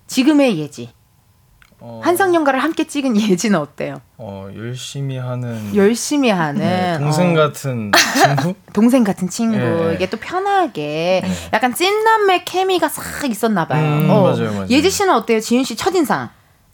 [0.07, 0.91] 지금의 예지.
[1.79, 4.01] 어, 한상연가를 함께 찍은 예지는 어때요?
[4.17, 8.55] 어, 열심히 하는 열심히 하는 네, 동생 어, 같은 친구?
[8.73, 9.95] 동생 같은 친구 네.
[9.95, 13.85] 이게 또 편하게 약간 찐남매 케미가 싹 있었나 봐요.
[13.85, 14.23] 음, 어.
[14.23, 14.67] 맞아요, 맞아요.
[14.69, 15.41] 예지 씨는 어때요?
[15.41, 16.31] 지윤 씨 첫인상.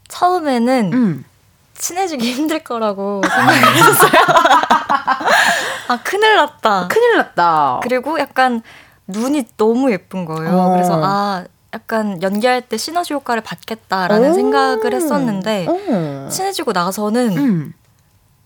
[0.07, 1.25] 처음에는 음.
[1.77, 4.11] 친해지기 힘들 거라고 생각했었어요.
[5.89, 6.87] 아 큰일 났다.
[6.87, 7.79] 큰일 났다.
[7.83, 8.61] 그리고 약간
[9.07, 10.51] 눈이 너무 예쁜 거예요.
[10.57, 10.69] 어.
[10.71, 14.33] 그래서 아 약간 연기할 때 시너지 효과를 받겠다라는 오.
[14.33, 16.29] 생각을 했었는데 어.
[16.29, 17.73] 친해지고 나서는 음.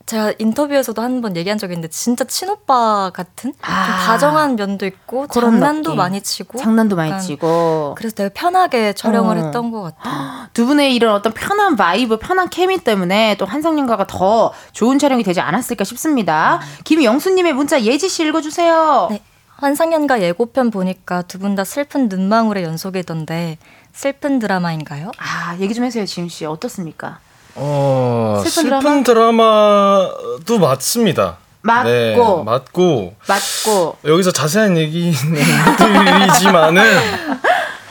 [0.08, 4.06] 제가 인터뷰에서도 한 번 얘기한 적이 있는데 진짜 친오빠 같은 좀 아.
[4.06, 5.98] 다정한 면도 있고 장난도 느낌.
[5.98, 9.42] 많이 치고 장난도 많이 치고 그래서 되게 편하게 촬영을 어.
[9.44, 10.48] 했던 것 같아요.
[10.54, 15.42] 두 분의 이런 어떤 편한 vibe, 편한 케미 때문에 또 환상연가가 더 좋은 촬영이 되지
[15.42, 16.62] 않았을까 싶습니다.
[16.86, 19.08] 김영수님의 문자 예지 씨 읽어주세요.
[19.12, 19.22] 네.
[19.58, 23.58] 환상연가 예고편 보니까 두 분 다 슬픈 눈망울의 연속이던데
[23.92, 25.12] 슬픈 드라마인가요?
[25.18, 27.20] 아 얘기 좀 해주세요, 지훈 씨 어떻습니까?
[27.60, 30.10] 어, 슬픈 슬픈, 드라마
[30.46, 31.38] 도 맞습니다.
[31.62, 31.90] 맞고.
[31.90, 32.16] 네,
[32.46, 36.84] 맞고 맞고 여기서 자세한 얘기는 못 드리지만은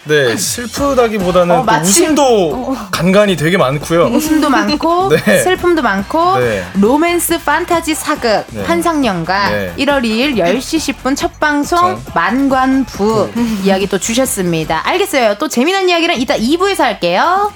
[0.05, 4.05] 네 슬프다기보다는 어, 또 마침- 웃음도 간간이 되게 많고요.
[4.07, 5.43] 웃음도 많고 네.
[5.43, 6.65] 슬픔도 많고 네.
[6.81, 8.63] 로맨스 판타지 사극 네.
[8.65, 9.75] 한상연가 네.
[9.79, 12.01] 1월 2일 10시 10분 첫 방송.
[12.15, 13.31] 만관부
[13.65, 14.81] 이야기 또 주셨습니다.
[14.89, 15.35] 알겠어요.
[15.39, 17.51] 또 재미난 이야기는 이따 2부에서 할게요.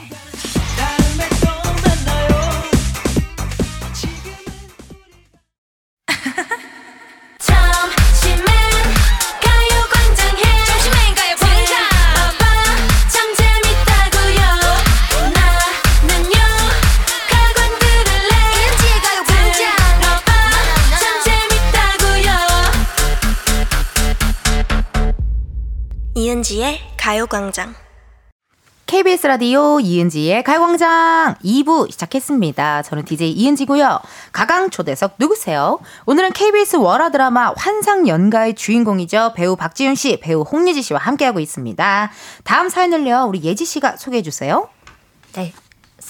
[26.31, 27.75] 이은지의 가요광장.
[28.87, 32.83] KBS 라디오 이은지의 가요광장 2부 시작했습니다.
[32.83, 33.99] 저는 DJ 이은지고요.
[34.31, 35.81] 가광 초대석 누구세요?
[36.07, 39.33] 오늘은 KBS 월화 드라마 환상연가의 주인공이죠.
[39.35, 42.12] 배우 박지훈 씨, 배우 홍예지 씨와 함께하고 있습니다.
[42.45, 43.25] 다음 사연을요.
[43.25, 44.69] 우리 예지 씨가 소개해 주세요.
[45.33, 45.53] 네.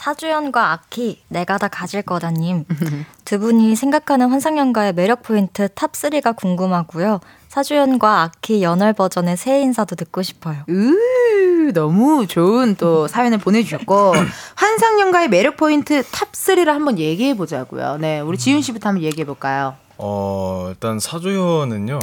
[0.00, 2.64] 사조현과 악희 내가 다 가질 거다님
[3.26, 7.20] 두 분이 생각하는 환상연가의 매력 포인트 top 3가 궁금하고요.
[7.48, 10.62] 사조현과 악희 연월 버전의 새해 인사도 듣고 싶어요.
[10.70, 14.14] 으, 너무 좋은 또 사연을 보내주셨고
[14.56, 17.98] 환상연가의 매력 포인트 top 3를 한번 얘기해 보자고요.
[18.00, 19.74] 네, 우리 지훈 씨부터 한번 얘기해 볼까요?
[19.98, 21.98] 어 일단 사조현은요.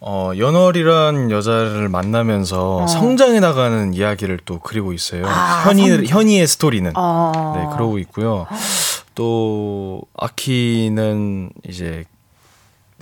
[0.00, 2.86] 어 연월이란 여자를 만나면서 어.
[2.86, 5.24] 성장해 나가는 이야기를 또 그리고 있어요.
[5.26, 7.54] 아, 현이 성- 현이의 스토리는 어.
[7.56, 8.46] 네 그러고 있고요.
[9.14, 12.04] 또 악희는 이제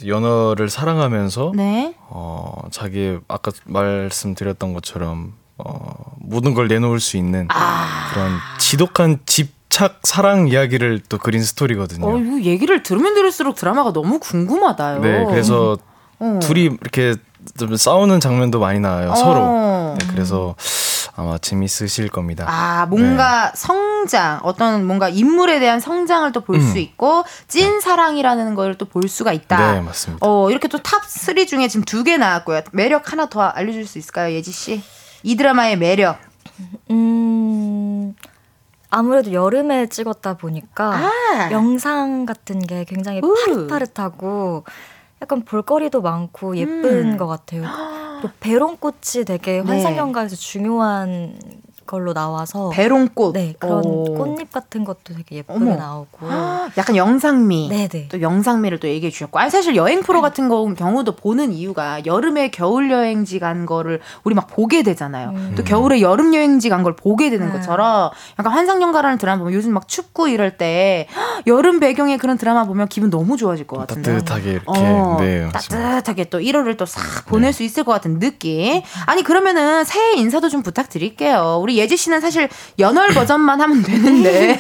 [0.07, 1.95] 연월을 사랑하면서 네.
[2.09, 8.11] 어 자기 아까 말씀드렸던 것처럼 어 모든 걸 내놓을 수 있는 아.
[8.13, 12.07] 그런 지독한 집착 사랑 이야기를 또 그린 스토리거든요.
[12.07, 15.01] 어, 이 얘기를 들으면 들을수록 드라마가 너무 궁금하다요.
[15.01, 15.77] 네, 그래서
[16.19, 16.39] 어.
[16.43, 17.17] 둘이 이렇게
[17.59, 19.15] 좀 싸우는 장면도 많이 나와요 어.
[19.15, 19.97] 서로.
[19.99, 20.55] 네, 그래서
[21.17, 22.45] 아마 재밌으실 겁니다.
[22.49, 23.53] 아, 뭔가 네.
[23.55, 26.77] 성장, 어떤 뭔가 인물에 대한 성장을 또 볼수 음.
[26.79, 29.75] 있고, 찐 사랑이라는 걸 또 볼 수가 있다.
[29.75, 30.27] 네, 맞습니다.
[30.27, 32.63] 어, 이렇게 또 top 3 중에 지금 두 개 나왔고요.
[32.73, 34.83] 매력 하나 더 알려줄 수 있을까요, 예지 씨?
[35.23, 36.19] 이 드라마의 매력.
[36.91, 38.15] 음,
[38.91, 41.49] 아무래도 여름에 찍었다 보니까 아.
[41.51, 43.35] 영상 같은 게 굉장히 우.
[43.69, 44.65] 파릇파릇하고
[45.25, 47.17] 약간 볼거리도 많고 예쁜 음.
[47.17, 47.65] 것 같아요.
[48.21, 49.61] 또 배롱꽃이 되게 네.
[49.61, 51.39] 환상연가에서 중요한
[51.87, 53.35] 걸로 나와서 배롱꽃.
[53.35, 54.05] 네 그런 오.
[54.15, 55.77] 꽃잎 같은 것도 되게 예쁘게 어머.
[55.77, 57.69] 나오고 아, 약간 영상미.
[57.69, 59.39] 네네 또 영상미를 또 얘기해 주셨고.
[59.39, 64.35] 아니, 사실 여행 프로 같은 거 경우도 보는 이유가 여름에 겨울 여행지 간 거를 우리
[64.35, 65.31] 막 보게 되잖아요.
[65.31, 65.53] 음.
[65.57, 67.53] 또 겨울에 여름 여행지 간 걸 보게 되는 음.
[67.53, 71.07] 것처럼 약간 환상연가라는 드라마 보면 요즘 막 춥고 이럴 때
[71.47, 74.13] 여름 배경의 그런 드라마 보면 기분 너무 좋아질 것 같은데.
[74.19, 75.49] 따뜻하게 이렇게 어, 네.
[75.51, 78.83] 따뜻하게 또 1월을 또싹 보낼 수 있을 것 같은 느낌.
[79.07, 81.59] 아니 그러면은 새해 인사도 좀 부탁드릴게요.
[81.63, 84.59] 우리 예지 씨는 사실 연월 버전만 하면 되는데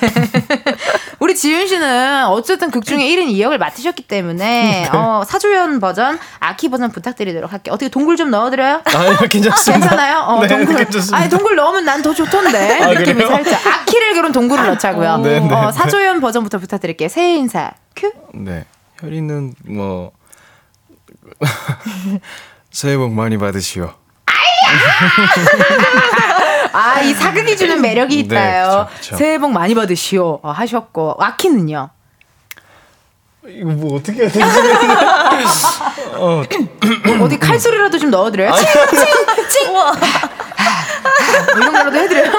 [1.20, 6.90] 우리 지윤 씨는 어쨌든 극 중에 1인 2역을 맡으셨기 때문에 어, 사조연 버전, 아키 버전
[6.92, 7.74] 부탁드리도록 할게요.
[7.74, 8.83] 어떻게 동굴 좀 넣어드려요?
[8.85, 9.81] 아 괜찮습니다.
[9.88, 10.18] 괜찮아요?
[10.20, 10.77] 어, 네, 동굴.
[10.77, 11.16] 괜찮습니다.
[11.16, 12.83] 아니, 동굴 넣으면 난 더 좋던데.
[12.83, 13.29] 아, 느낌이 그래요?
[13.29, 13.66] 살짝.
[13.66, 15.16] 아키를 그런 동굴을 넣자고요.
[15.18, 15.72] 네, 네, 어, 네.
[15.72, 17.09] 사조연 버전부터 부탁드릴게요.
[17.09, 17.70] 새해 인사.
[17.96, 18.12] 큐.
[18.35, 18.66] 네.
[19.00, 20.12] 혈이는 뭐
[22.70, 23.94] 새해 복 많이 받으시오.
[24.27, 24.33] 아,
[27.05, 28.87] 이 사극이 주는 매력이 네, 있다요.
[28.91, 29.17] 그쵸, 그쵸.
[29.17, 30.41] 새해 복 많이 받으시오.
[30.43, 31.17] 어, 하셨고.
[31.19, 31.91] 아키는요?
[33.47, 34.41] 이거 뭐 어떻게 해야 되지?
[36.17, 36.43] 어,
[37.21, 38.53] 어디 칼소리라도 좀 넣어드려요?
[38.55, 39.73] 칭, 칭, 칭!
[39.73, 39.93] 뭐
[41.57, 42.33] 이런 거라도 해드려요?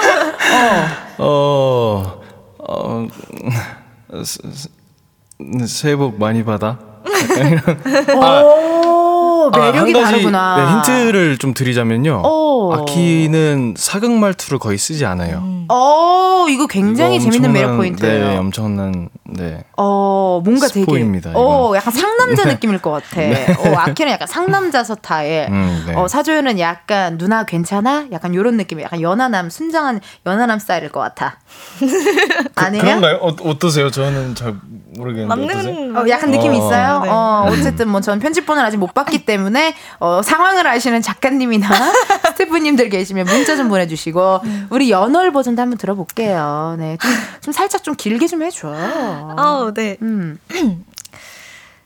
[1.18, 2.20] 어,
[2.58, 3.06] 어,
[4.24, 4.68] 스- 스-
[5.68, 6.76] 새해 복 많이 받아.
[8.16, 10.56] 오, 아, 매력이 한 가지, 다르구나.
[10.56, 12.22] 네, 힌트를 좀 드리자면요.
[12.24, 12.45] 오.
[12.74, 15.42] 악희는 사극 말투를 거의 쓰지 않아요.
[15.68, 18.28] 어, 이거 굉장히 이거 재밌는 매력 포인트예요.
[18.28, 19.64] 네, 엄청난 네.
[19.76, 20.80] 어, 뭔가 되게.
[20.80, 21.76] 스포입니다, 어, 이건.
[21.76, 23.20] 약간 상남자 느낌일 것 같아.
[23.20, 25.48] 어, 아키는 약간 상남자 스타일.
[25.50, 25.94] 음, 네.
[25.94, 28.06] 어, 사조현은 약간 누나 괜찮아?
[28.12, 28.80] 약간 요런 느낌.
[28.80, 31.38] 약간 연하남, 순정한 연하남 스타일일 것 같아.
[32.54, 32.82] 아니에요?
[32.82, 33.16] 그런가요?
[33.16, 33.90] 어, 어떠세요?
[33.90, 34.54] 저는 잘
[34.96, 35.54] 모르겠는데?
[35.54, 36.54] 맞는 어, 약간 느낌 어.
[36.54, 37.00] 있어요.
[37.02, 37.08] 네.
[37.10, 41.68] 어, 어쨌든 뭐 전 편집본을 아직 못 봤기 때문에 어, 상황을 아시는 작가님이나
[42.36, 46.76] 스태프님들 계시면 문자 좀 보내주시고 우리 연월 버전도 한번 들어볼게요.
[46.78, 48.72] 네, 좀, 좀 살짝 좀 길게 좀 해줘.
[49.36, 49.96] 아우 네.
[50.02, 50.38] 음,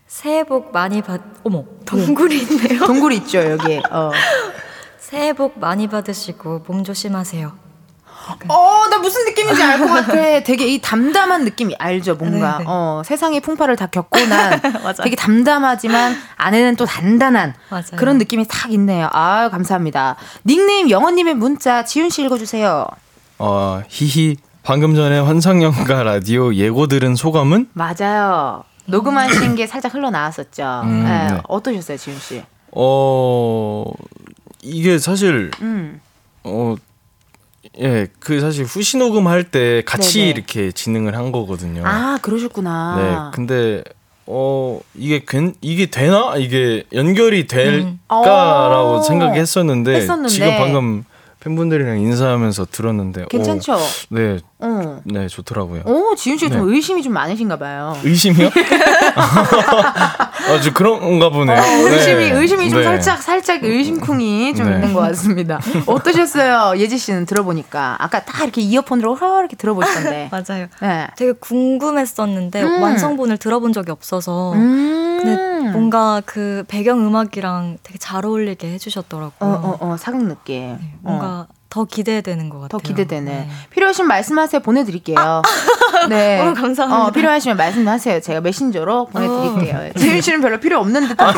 [0.07, 1.20] 새해 복 많이 받.
[1.44, 2.87] 어머 동굴이 있네요.
[2.87, 3.81] 동굴 있죠 여기.
[3.90, 4.11] 어.
[4.99, 7.69] 새해 복 많이 받으시고 몸 조심하세요.
[8.48, 10.12] 어, 나 무슨 느낌인지 알 것 같아.
[10.44, 12.59] 되게 이 담담한 느낌이 알죠, 뭔가.
[12.59, 12.64] 네, 네.
[12.66, 14.61] 어, 세상의 풍파를 다 겪고 난.
[15.02, 17.83] 되게 담담하지만 안에는 또 단단한 맞아요.
[17.96, 19.09] 그런 느낌이 딱 있네요.
[19.12, 20.16] 아, 감사합니다.
[20.46, 22.87] 닉네임 영어님의 문자 지훈 씨 읽어주세요.
[23.38, 24.37] 어, 히히.
[24.62, 27.70] 방금 전에 환상연가 라디오 예고 들은 소감은?
[27.72, 28.62] 맞아요.
[28.87, 30.83] 녹음하신 게 살짝 흘러나왔었죠.
[30.85, 31.33] 음, 네.
[31.33, 31.40] 네.
[31.48, 32.42] 어떠셨어요, 지훈 씨?
[32.72, 33.85] 어,
[34.62, 36.00] 이게 사실 음.
[36.44, 36.74] 어,
[37.81, 40.31] 예, 그 사실 후시 녹음할 때 같이 네네.
[40.31, 41.83] 이렇게 진행을 한 거거든요.
[41.85, 42.97] 아, 그러셨구나.
[42.97, 43.83] 네, 근데
[44.27, 49.03] 어 이게 괜 이게 되나 이게 연결이 될까라고 어.
[49.03, 50.29] 생각했었는데 했었는데.
[50.29, 51.05] 지금 방금
[51.40, 53.73] 팬분들이랑 인사하면서 들었는데 괜찮죠?
[53.75, 53.79] 어,
[54.11, 55.00] 네, 어.
[55.05, 55.83] 네 좋더라고요.
[55.85, 56.75] 오, 지훈 씨가 좀 네.
[56.75, 57.97] 의심이 좀 많으신가 봐요.
[58.05, 58.51] 의심이요?
[60.51, 61.59] 아주 그런가 보네요.
[61.61, 62.39] 어, 의심이 네.
[62.39, 62.85] 의심이 좀 네.
[62.85, 64.75] 살짝 살짝 의심쿵이 좀 네.
[64.77, 65.61] 있는 것 같습니다.
[65.87, 70.31] 어떠셨어요, 예지 씨는 들어보니까 아까 딱 이렇게 이어폰으로 허 이렇게 들어보시던데.
[70.33, 70.67] 맞아요.
[70.81, 71.09] 네.
[71.17, 72.83] 되게 궁금했었는데 음.
[72.83, 75.19] 완성본을 들어본 적이 없어서 음.
[75.23, 79.51] 근데 뭔가 그 배경 음악이랑 되게 잘 어울리게 해주셨더라고요.
[79.51, 80.79] 어 어어 어, 사극 느낌.
[81.03, 82.68] 뭔가 더 기대되는 것 같아요.
[82.68, 83.30] 더 기대되네.
[83.30, 83.48] 네.
[83.70, 84.61] 필요하신 말씀하세요.
[84.61, 85.42] 보내드릴게요.
[86.09, 86.40] 네.
[86.42, 87.04] 어, 감사합니다.
[87.06, 88.20] 어, 필요하시면 말씀하세요.
[88.20, 89.92] 제가 메신저로 보내드릴게요.
[89.96, 91.20] 지윤 씨는 별로 필요 없는 듯.
[91.20, 91.33] 아,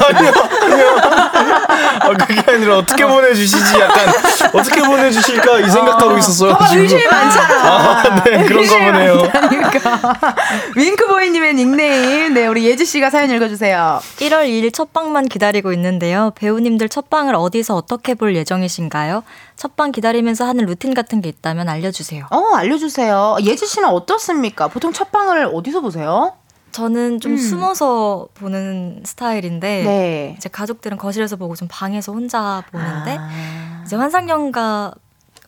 [2.16, 3.78] 그게 아니라 어떻게 보내주시지?
[3.78, 4.08] 약간
[4.54, 6.52] 어떻게 보내주실까 이 생각하고 있었어요.
[6.56, 6.74] 봐봐.
[6.76, 7.54] 의심이 많잖아.
[7.54, 9.16] 아, 네, 그런가 의심이 보네요.
[9.16, 10.34] 많다니까.
[10.76, 12.34] 윙크보이님의 닉네임.
[12.34, 14.00] 네, 우리 예지 씨가 사연 읽어주세요.
[14.20, 16.32] 1월 2일 첫 방만 기다리고 있는데요.
[16.36, 19.22] 배우님들 첫 방을 어디서 어떻게 볼 예정이신가요?
[19.56, 22.26] 첫 방 기다리 면서 하는 루틴 같은 게 있다면 알려주세요.
[22.30, 23.37] 어, 알려주세요.
[23.42, 24.68] 예지 씨는 어떻습니까?
[24.68, 26.32] 보통 첫 방을 어디서 보세요?
[26.72, 29.85] 저는 좀 숨어서 보는 스타일인데 음.
[29.85, 30.35] 네.
[30.38, 33.82] 이제 가족들은 거실에서 보고 좀 방에서 혼자 보는데 아.
[33.85, 34.92] 이제 환상연가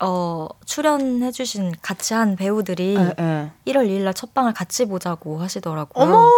[0.01, 3.51] 어, 출연해주신 같이 한 배우들이 예, 예.
[3.73, 6.05] 1월 2일 날 첫 방을 같이 보자고 하시더라고요.
[6.05, 6.31] 어머!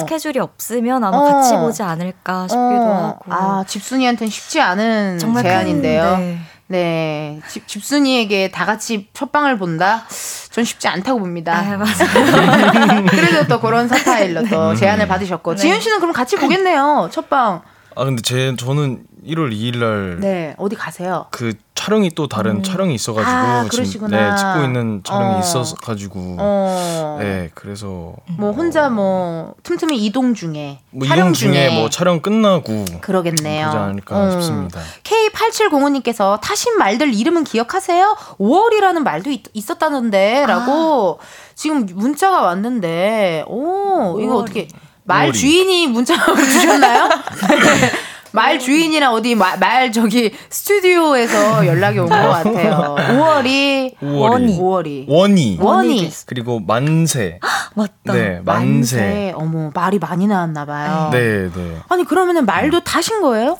[0.00, 1.22] 스케줄이 없으면 아마 어.
[1.22, 3.32] 같이 보지 않을까 싶기도 어, 하고.
[3.32, 6.02] 아, 집순이한테는 쉽지 않은 제안인데요.
[6.02, 6.38] 큰, 네.
[6.68, 7.40] 네.
[7.48, 10.04] 집, 집순이에게 다 같이 첫방을 본다?
[10.50, 11.56] 전 쉽지 않다고 봅니다.
[11.56, 13.06] 아, 맞아요.
[13.10, 15.54] 그래도 또 그런 스타일로 또 제안을 받으셨고.
[15.54, 15.60] 네.
[15.60, 17.08] 지윤 씨는 그럼 같이 보겠네요.
[17.12, 17.62] 첫방.
[17.94, 20.54] 아 근데 제 저는 1월 2일 날 네.
[20.58, 21.26] 어디 가세요?
[21.30, 24.08] 그 촬영이 또 다른 촬영이 있어 가지고 아, 지금.
[24.08, 25.38] 네 찍고 있는 촬영이 어.
[25.40, 27.18] 있어 가지고 어.
[27.20, 32.84] 네 그래서 뭐 혼자 뭐 틈틈이 이동 중에 뭐 촬영 이동 중에 뭐 촬영 끝나고
[33.02, 33.66] 그러겠네요.
[33.66, 34.30] 보지 않을까 어.
[34.32, 34.80] 싶습니다.
[35.04, 38.16] K8705 님께서 타신 말들 이름은 기억하세요?
[38.40, 41.18] 5월이라는 말도 있, 있었다는데라고
[41.54, 44.40] 지금 문자가 왔는데 오 이거 5월이.
[44.42, 44.68] 어떻게
[45.04, 45.34] 말 5월이.
[45.34, 47.08] 주인이 문자를 주셨나요?
[48.36, 48.42] 네.
[48.42, 52.96] 말 주인이나 어디 말, 말 저기 스튜디오에서 연락이 온 것 같아요.
[52.98, 57.40] 5월이 5월이 5월이 원이 원이 그리고 만세
[57.74, 58.12] 맞다.
[58.12, 61.08] 네 만세 어머 말이 많이 나왔나 봐요.
[61.12, 61.76] 네 네.
[61.88, 63.58] 아니 그러면은 말도 타신 거예요?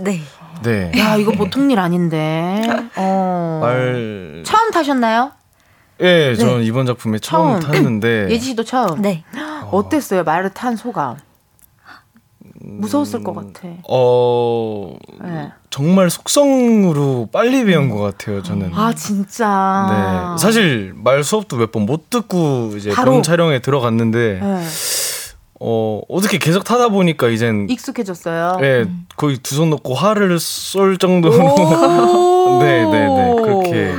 [0.00, 0.20] 네.
[0.62, 0.92] 네.
[0.96, 2.62] 야 이거 보통 일 아닌데.
[2.94, 3.58] 어.
[3.62, 5.32] 말, 처음 타셨나요?
[6.00, 7.72] 예, 저는 이번 작품에 처음, 처음.
[7.72, 9.02] 탔는데, 예지 씨도 처음.
[9.02, 9.24] 네.
[9.72, 10.22] 어땠어요?
[10.24, 11.16] 말을 탄 소감.
[12.64, 13.68] 무서웠을 것 같아.
[13.88, 15.50] 어, 네.
[15.70, 18.70] 정말 속성으로 빨리 배운 것 같아요, 저는.
[18.74, 20.34] 아 진짜.
[20.36, 20.42] 네.
[20.42, 22.90] 사실 말 수업도 몇 번 못 듣고 이제.
[22.94, 24.64] 본 촬영에 들어갔는데, 네.
[25.60, 28.58] 어, 어떻게 계속 타다 보니까 이젠 익숙해졌어요.
[28.62, 32.58] 예, 거의 두 손 놓고 화를 쏠 정도로 오.
[32.62, 33.34] 네, 네, 네.
[33.42, 33.94] 그렇게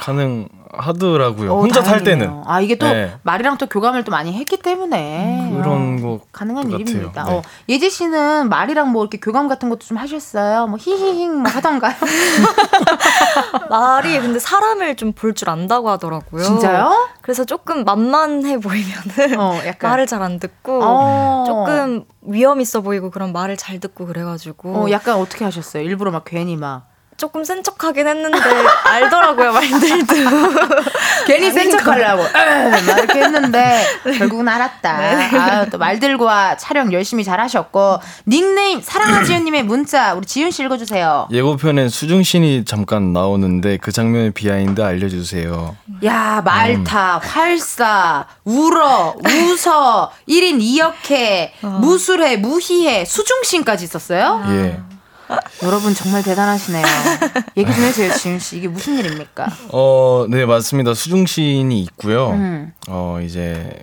[0.00, 1.52] 가능 하더라고요.
[1.54, 2.18] 어, 혼자 탈 다행이네요.
[2.28, 2.42] 때는.
[2.46, 3.12] 아 이게 또 네.
[3.22, 6.78] 말이랑 또 교감을 또 많이 했기 때문에 그런 어, 거 가능한 같아요.
[6.80, 7.24] 일입니다.
[7.24, 7.32] 네.
[7.32, 10.66] 어, 예지 씨는 말이랑 뭐 이렇게 교감 같은 것도 좀 하셨어요?
[10.66, 11.94] 뭐 히히히 뭐 하던가요?
[13.70, 16.42] 말이 근데 사람을 좀 볼 줄 안다고 하더라고요.
[16.42, 17.08] 진짜요?
[17.22, 21.44] 그래서 조금 만만해 보이면은 어, 약간 말을 잘 안 듣고 어.
[21.46, 25.82] 조금 위험 있어 보이고 그런 말을 잘 듣고 그래가지고 어, 약간 어떻게 하셨어요?
[25.82, 28.38] 일부러 막 괜히 막 조금 센 척하긴 했는데
[28.84, 30.14] 알더라고요 말들도.
[31.26, 33.84] 괜히 센 척하려고 막 이렇게 했는데
[34.18, 34.98] 결국은 알았다.
[34.98, 35.38] 네.
[35.38, 41.28] 아, 또 말들과 촬영 열심히 잘 하셨고 닉네임 사랑하지연님의 문자 우리 지윤 씨 읽어주세요.
[41.30, 45.76] 예고편엔 수중신이 잠깐 나오는데 그 장면의 behind 알려주세요.
[46.04, 51.50] 야 말 타 활 쏴 울어 웃어 1인 2역해
[51.80, 54.44] 무술해 무희해 수중신까지 있었어요?
[54.50, 54.78] 예.
[55.62, 56.84] 여러분 정말 대단하시네요.
[57.56, 59.46] 얘기 좀 해주세요 지훈 씨 이게 무슨 일입니까?
[59.70, 60.94] 어, 네, 맞습니다.
[60.94, 62.30] 수중신이 있고요.
[62.30, 62.72] 음.
[62.88, 63.82] 어, 이제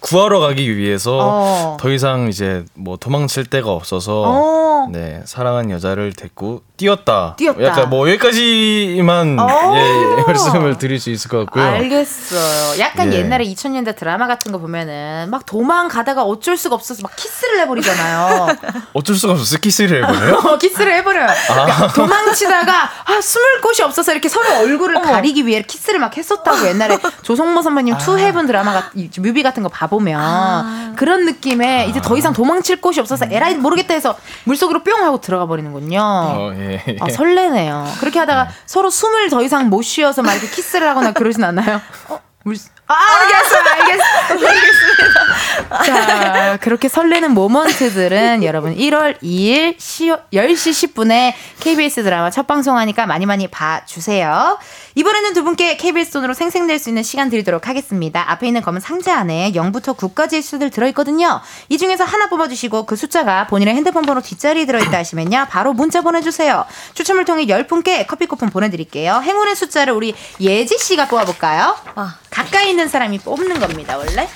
[0.00, 1.76] 구하러 가기 위해서 어.
[1.80, 4.88] 더 이상 이제 뭐 도망칠 데가 없어서 어.
[4.90, 7.34] 네, 사랑한 여자를 데리고 뛰었다.
[7.36, 7.62] 뛰었다.
[7.62, 9.74] 약간 뭐 여기까지만 어.
[9.76, 11.64] 예, 말씀을 드릴 수 있을 것 같고요.
[11.64, 12.78] 알겠어요.
[12.78, 13.18] 약간 예.
[13.18, 18.56] 옛날에 2000년대 드라마 같은 거 보면은 막 도망가다가 어쩔 수가 없어서 막 키스를 해버리잖아요.
[18.94, 20.34] 어쩔 수가 없어 키스를 해버려요.
[20.46, 21.26] 어, 키스를 해버려요.
[21.48, 26.96] 그러니까 도망치다가 아, 숨을 곳이 없어서 이렇게 서로 얼굴을 가리기 위해 키스를 막 했었다고 옛날에
[27.22, 32.16] 조성모 선배님 To Heaven 드라마 같, 이 뮤비 같은 거 봐보면 그런 느낌에 이제 더
[32.16, 35.98] 이상 도망칠 곳이 없어서 에라이 모르겠다 해서 물속으로 뿅 하고 들어가 버리는군요.
[36.00, 36.67] 어, 예.
[36.68, 36.96] 예.
[37.00, 37.86] 아, 설레네요.
[38.00, 41.80] 그렇게 하다가 서로 숨을 더 이상 못 쉬어서 막 이렇게 키스를 하거나 그러진 않나요?
[42.08, 44.48] 어, 물, 아, 알겠어요, 알겠어요.
[44.48, 45.82] 알겠습니다.
[45.84, 53.48] 자, 그렇게 설레는 모먼트들은 여러분 1월 2일 10시 10분에 KBS 드라마 첫 방송하니까 많이 많이
[53.48, 54.58] 봐주세요.
[54.98, 58.32] 이번에는 두 분께 KBS 돈으로 생생낼 수 있는 시간 드리도록 하겠습니다.
[58.32, 61.40] 앞에 있는 검은 상자 안에 0부터 9까지의 수들 들어있거든요.
[61.68, 65.46] 이 중에서 하나 뽑아주시고 그 숫자가 본인의 핸드폰 번호 뒷자리에 들어있다 하시면요.
[65.50, 66.64] 바로 문자 보내주세요.
[66.94, 69.20] 추첨을 통해 10분께 커피 쿠폰 보내드릴게요.
[69.22, 71.76] 행운의 숫자를 우리 예지씨가 뽑아볼까요?
[71.94, 72.16] 아.
[72.30, 74.28] 가까이 있는 사람이 뽑는 겁니다, 원래.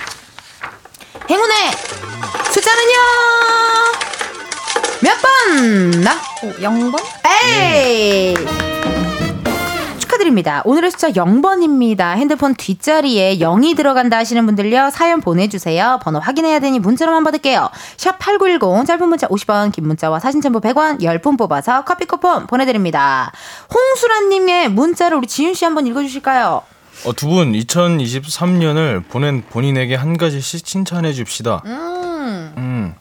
[1.29, 1.57] 행운의
[2.53, 2.93] 숫자는요!
[5.01, 5.91] 몇 번?
[6.03, 6.21] 나?
[6.41, 7.03] 0번?
[7.43, 8.72] 에이!
[10.13, 10.61] 축하드립니다.
[10.65, 12.15] 오늘의 숫자 0번입니다.
[12.15, 14.89] 핸드폰 뒷자리에 0이 들어간다 하시는 분들요.
[14.91, 15.99] 사연 보내주세요.
[16.03, 17.69] 번호 확인해야 되니 문자로만 받을게요.
[17.97, 23.31] 샵 8910 짧은 문자 50원 긴 문자와 사진 첨부 100원 10분 뽑아서 커피 쿠폰 보내드립니다.
[23.73, 26.61] 홍수라님의 문자를 우리 지윤씨 한번 읽어주실까요?
[27.05, 31.61] 어, 두 분 2023년을 보낸 본인에게 한 가지씩 칭찬해 줍시다.
[31.65, 32.93] 음, 음.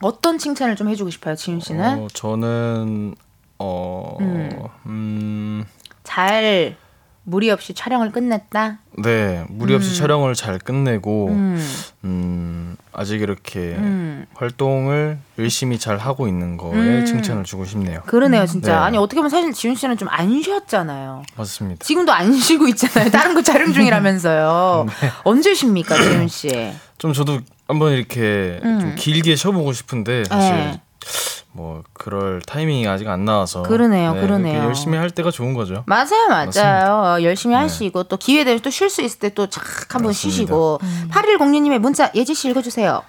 [0.00, 1.98] 어떤 칭찬을 좀 해주고 싶어요, 지윤 씨는?
[1.98, 3.14] 어, 저는
[3.58, 4.16] 어,
[4.86, 5.64] 음.
[6.04, 6.76] 잘
[7.24, 8.78] 무리 없이 촬영을 끝냈다.
[8.98, 11.68] 네, 무리 없이 촬영을 잘 끝내고 음.
[12.02, 14.26] 음, 아직 이렇게 음.
[14.34, 17.06] 활동을 열심히 잘 하고 있는 거에 음.
[17.06, 18.00] 칭찬을 주고 싶네요.
[18.06, 18.72] 그러네요, 진짜.
[18.72, 18.76] 네.
[18.78, 21.22] 아니 어떻게 보면 사실 지윤 씨는 좀 안 쉬었잖아요.
[21.36, 21.84] 맞습니다.
[21.84, 23.10] 지금도 안 쉬고 있잖아요.
[23.10, 24.86] 다른 거 촬영 중이라면서요.
[25.00, 25.10] 네.
[25.22, 26.72] 언제 쉽니까, 지윤 씨?
[26.98, 27.38] 좀 저도
[27.68, 28.94] 한번 이렇게 좀 음.
[28.98, 30.80] 길게 쉬어보고 싶은데 사실 네.
[31.54, 34.64] 뭐 그럴 타이밍이 아직 안 나와서 그러네요, 네, 그러네요.
[34.64, 35.82] 열심히 할 때가 좋은 거죠.
[35.86, 36.46] 맞아요, 맞아요.
[36.46, 36.94] 맞습니다.
[37.14, 37.60] 어, 열심히 네.
[37.60, 40.12] 하시고 또 기회 되면 또 쉴 수 있을 때 또 착 한번.
[40.12, 40.80] 쉬시고.
[41.10, 43.02] 8106님의 문자 예지 씨 읽어주세요.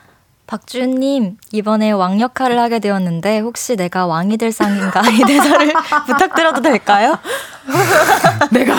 [0.45, 5.73] 박주님 이번에 왕 역할을 하게 되었는데 혹시 내가 왕이 될 상인가 이 대사를
[6.06, 7.17] 부탁드려도 될까요?
[8.51, 8.75] 내가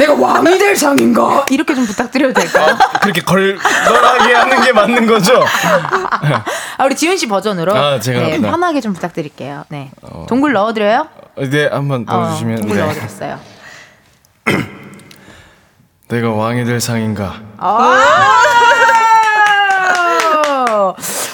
[0.00, 1.44] 내가 왕이 될 상인가?
[1.50, 2.74] 이렇게 좀 부탁드려도 될까요?
[3.02, 5.44] 그렇게 걸걸하게 하는 게 맞는 거죠?
[6.78, 8.50] 아, 우리 지윤 씨 버전으로 아, 제가 네, 네.
[8.50, 9.64] 편하게 좀 부탁드릴게요.
[9.68, 9.90] 네.
[10.00, 10.24] 어.
[10.26, 11.06] 동굴 넣어드려요?
[11.36, 12.82] 네, 한번 어, 넣어주시면 동굴 네.
[12.82, 13.38] 넣어드렸어요.
[16.08, 17.34] 내가 왕이 될 상인가?
[17.58, 18.02] 아,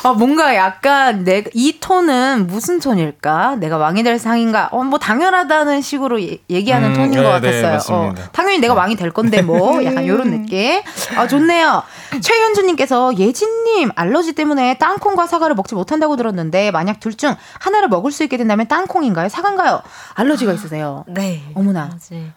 [0.06, 3.56] 아, 뭔가 약간 내가 이 톤은 무슨 톤일까?
[3.56, 4.68] 내가 왕이 될 상인가?
[4.70, 7.30] 어, 뭐 당연하다는 식으로 예- 얘기하는 음, 톤인 네, 것 네,
[7.62, 7.72] 같았어요.
[7.72, 8.22] 맞습니다.
[8.22, 10.80] 어, 당연히 내가 왕이 될 건데 뭐 약간 이런 느낌.
[11.16, 11.82] 아 좋네요.
[12.20, 18.22] 최현주님께서 예진님 알러지 때문에 땅콩과 사과를 먹지 못한다고 들었는데 만약 둘 중 하나를 먹을 수
[18.24, 19.30] 있게 된다면 땅콩인가요?
[19.30, 19.80] 사과인가요?
[20.14, 21.04] 알러지가 있으세요?
[21.08, 21.42] 네.
[21.54, 21.90] 어머나.
[21.94, 22.30] 아직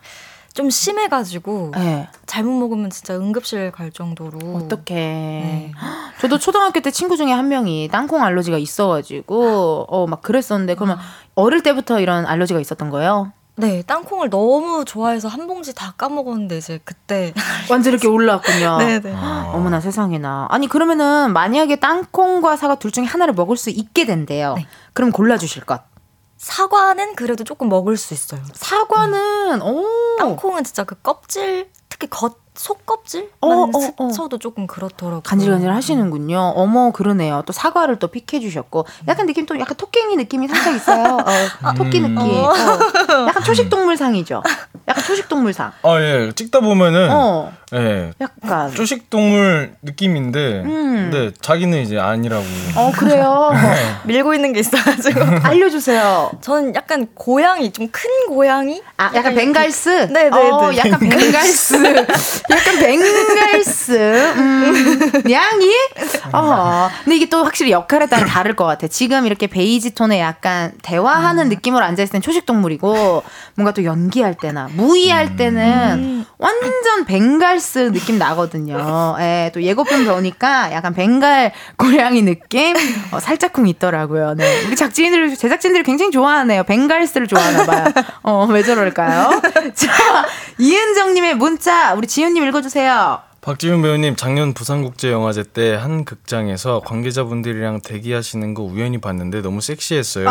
[0.59, 2.09] 좀 심해가지고 네.
[2.25, 4.93] 잘못 먹으면 진짜 응급실 갈 정도로 어떡해.
[4.93, 5.71] 네.
[6.19, 10.97] 저도 초등학교 때 친구 중에 한 명이 땅콩 알러지가 있어가지고, 어, 막 그랬었는데, 그러면
[11.33, 13.31] 어릴 때부터 이런 알러지가 있었던 거예요?
[13.55, 17.33] 네, 땅콩을 너무 좋아해서 한 봉지 다 까먹었는데 이제 그때
[17.69, 18.77] 완전 이렇게 올라왔군요.
[18.83, 19.13] 네, 네.
[19.13, 20.47] 어머나 세상에나.
[20.49, 24.55] 아니 그러면은 만약에 땅콩과 사과 둘 중에 하나를 먹을 수 있게 된대요.
[24.55, 24.65] 네.
[24.93, 25.81] 그럼 골라 주실 것.
[26.39, 28.41] 사과는 그래도 조금 먹을 수 있어요.
[28.53, 29.85] 사과는 오.
[30.17, 34.09] 땅콩은 진짜 그 껍질, 특히 겉 속껍질만 어, 어, 어.
[34.09, 35.21] 스쳐도 조금 그렇더라고요.
[35.21, 36.37] 간질간질 하시는군요.
[36.57, 37.41] 어머 그러네요.
[37.45, 41.19] 또 사과를 또 픽해 주셨고 약간 느낌 또 약간 토깽이 느낌이 살짝 있어요.
[41.19, 42.17] 어, 토끼 느낌.
[42.17, 42.51] 어.
[43.29, 44.43] 약간 초식 동물상이죠.
[44.89, 45.71] 약간 초식 동물상.
[45.83, 46.31] 아, 예.
[46.33, 47.53] 찍다 보면은, 어.
[47.73, 48.11] 예.
[48.19, 48.73] 약간.
[48.73, 51.09] 초식 동물 느낌인데, 음.
[51.11, 52.43] 근데 자기는 이제 아니라고.
[52.75, 53.51] 어 그래요.
[54.05, 55.21] 밀고 있는 게 있어가지고.
[55.43, 56.31] 알려주세요.
[56.41, 58.81] 저는 약간 고양이, 좀 큰 고양이?
[58.97, 59.89] 아, 약간 벵갈스?
[60.11, 60.77] 네, 네, 어, 네.
[60.77, 62.07] 약간 벵갈스.
[62.49, 63.91] 약간 벵갈스.
[64.37, 65.71] 음, 냥이?
[66.33, 66.89] 어.
[67.03, 68.87] 근데 이게 또 확실히 역할에 따라 다를 것 같아.
[68.87, 71.49] 지금 이렇게 베이지 톤에 약간 대화하는 음.
[71.49, 73.23] 느낌으로 앉아 있을 땐 초식 동물이고,
[73.55, 79.15] 뭔가 또 연기할 때나, 무의할 때는 완전 벵갈스 느낌 나거든요.
[79.19, 82.75] 예, 또 예고편 보니까 약간 벵갈 고양이 느낌?
[83.11, 84.35] 어, 살짝쿵 있더라고요.
[84.35, 84.65] 네.
[84.65, 86.63] 우리 작진들, 제작진들이 굉장히 좋아하네요.
[86.63, 87.85] 벵갈스를 좋아하나 봐요.
[88.23, 89.41] 어, 왜 저럴까요?
[89.75, 90.25] 자,
[90.57, 93.19] 이은정님의 문자, 우리 지훈님 읽어주세요.
[93.41, 100.29] 박지훈 배우님 작년 부산국제영화제 때 한 극장에서 관계자분들이랑 대기하시는 거 우연히 봤는데 너무 섹시했어요.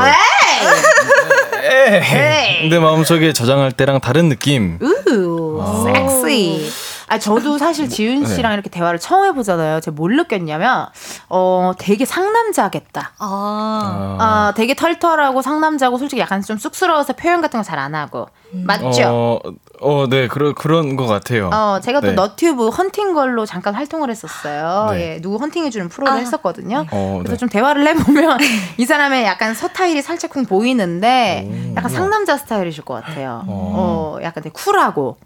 [1.62, 2.60] 에이.
[2.62, 4.78] 근데 마음속에 저장할 때랑 다른 느낌.
[4.80, 5.62] 우,
[5.94, 6.70] 섹시.
[7.10, 9.80] 아, 저도 사실 지훈 씨랑 이렇게 대화를 처음 해보잖아요.
[9.80, 10.88] 제가 뭘 느꼈냐면,
[11.30, 13.12] 어, 되게 상남자겠다.
[13.18, 18.28] 아, 아, 되게 털털하고 상남자고 솔직히 약간 좀 쑥스러워서 표현 같은 거 잘 안 하고.
[18.52, 19.02] 맞죠?
[19.06, 19.40] 어,
[19.80, 21.50] 어, 네, 그런 그런 것 같아요.
[21.52, 22.12] 어, 제가 또 네.
[22.12, 24.90] 너튜브 헌팅 걸로 잠깐 활동을 했었어요.
[24.92, 25.14] 네.
[25.14, 26.86] 예, 누구 헌팅해주는 프로를 했었거든요.
[26.90, 27.38] 어, 그래서 네.
[27.38, 28.38] 좀 대화를 해보면
[28.78, 33.44] 이 사람의 약간 서타일이 살짝쿵 보이는데 약간 상남자 스타일이실 것 같아요.
[33.46, 35.16] 어, 약간 되게 쿨하고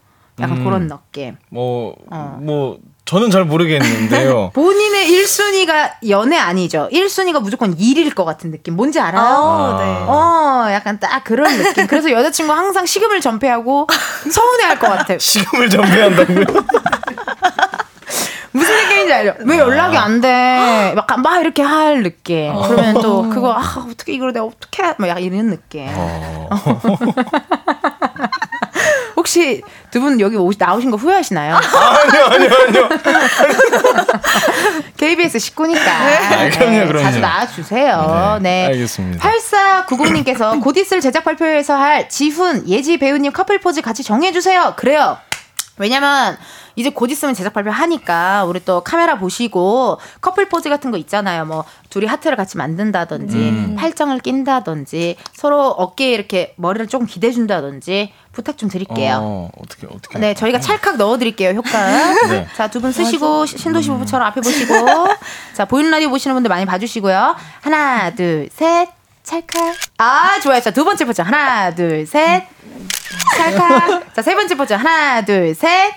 [0.41, 0.65] 약간 음.
[0.65, 1.37] 그런 느낌.
[1.51, 2.39] 뭐, 어.
[2.41, 4.51] 뭐 저는 잘 모르겠는데요.
[4.55, 6.89] 본인의 1순위가 연애 아니죠.
[6.93, 8.75] 1순위가 무조건 일일 것 같은 느낌.
[8.77, 9.23] 뭔지 알아요?
[9.25, 9.85] 아, 네.
[10.09, 11.87] 어, 약간 딱 그런 느낌.
[11.89, 13.87] 그래서 여자친구 항상 식음을 전폐하고
[14.31, 15.19] 서운해 할 것 같아요.
[15.21, 16.45] 시금을 전폐한다고요?
[18.55, 19.35] 무슨 느낌인지 알죠?
[19.47, 20.93] 왜 연락이 안 돼?
[20.95, 22.53] 막, 막 이렇게 할 느낌.
[22.69, 24.95] 그러면 또 그거, 아, 어떻게 이걸 내가 어떻게 해?
[24.99, 25.87] 막 약간 이런 느낌.
[25.89, 26.49] 어.
[29.23, 29.63] 혹시
[29.93, 31.55] 두 분 여기 오시, 나오신 거 후회하시나요?
[31.63, 32.89] 아니요, 아니요, 아니요.
[34.97, 35.81] KBS 식구니까.
[35.81, 37.05] 아, 그럼요, 그럼요.
[37.05, 38.39] 자주 나와주세요.
[38.43, 38.67] 네.
[38.67, 39.29] 알겠습니다.
[39.87, 44.75] 8490님께서 곧 있을 제작 발표에서 할 지훈, 예지 배우님 커플 포즈 같이 정해주세요.
[44.77, 45.19] 그래요.
[45.79, 46.37] 왜냐면
[46.77, 51.45] 이제 곧 있으면 제작 발표 하니까 우리 또 카메라 보시고 커플 포즈 같은 거 있잖아요.
[51.45, 53.77] 뭐 둘이 하트를 같이 만든다든지 음.
[53.79, 59.19] 팔짱을 낀다든지 서로 어깨에 이렇게 머리를 조금 기대 준다든지 부탁 좀 드릴게요.
[59.21, 60.19] 어, 어떻게 어떻게?
[60.19, 61.69] 네, 저희가 찰칵 넣어 드릴게요, 효과.
[62.29, 62.47] 네.
[62.57, 64.75] 자, 두 분 서시고, 시- 신도시 부부처럼 앞에 보시고.
[65.53, 67.37] 자, 보이는 라디오 보시는 분들 많이 봐 주시고요.
[67.61, 68.89] 하나, 둘, 셋.
[69.25, 69.75] 찰칵.
[69.99, 70.61] 아, 좋아요.
[70.61, 71.23] 자, 두 번째 포즈.
[71.23, 72.45] 하나, 둘, 셋.
[73.37, 74.15] 찰칵.
[74.15, 74.73] 자, 세 번째 포즈.
[74.73, 75.95] 하나, 둘, 셋.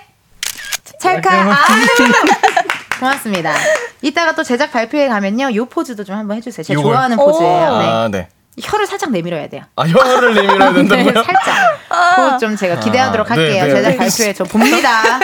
[1.00, 1.34] 찰칵.
[1.34, 1.58] 아,
[3.00, 3.54] 고맙습니다.
[4.02, 5.54] 이따가 또 제작 발표회 가면요.
[5.56, 6.64] 요 포즈도 좀 한번 해주세요.
[6.64, 6.94] 제가 요걸?
[6.94, 7.78] 좋아하는 포즈예요.
[7.78, 7.86] 네.
[7.86, 8.28] 아, 네.
[8.62, 9.64] 혀를 살짝 내밀어야 돼요.
[9.76, 11.24] 아, 혀를 내밀어야 네, 된다고요?
[11.24, 11.80] 살짝.
[12.16, 13.64] 그거 좀 제가 기대하도록 아, 네, 할게요.
[13.66, 13.98] 네, 제작 네.
[13.98, 15.20] 발표회 저 봅니다.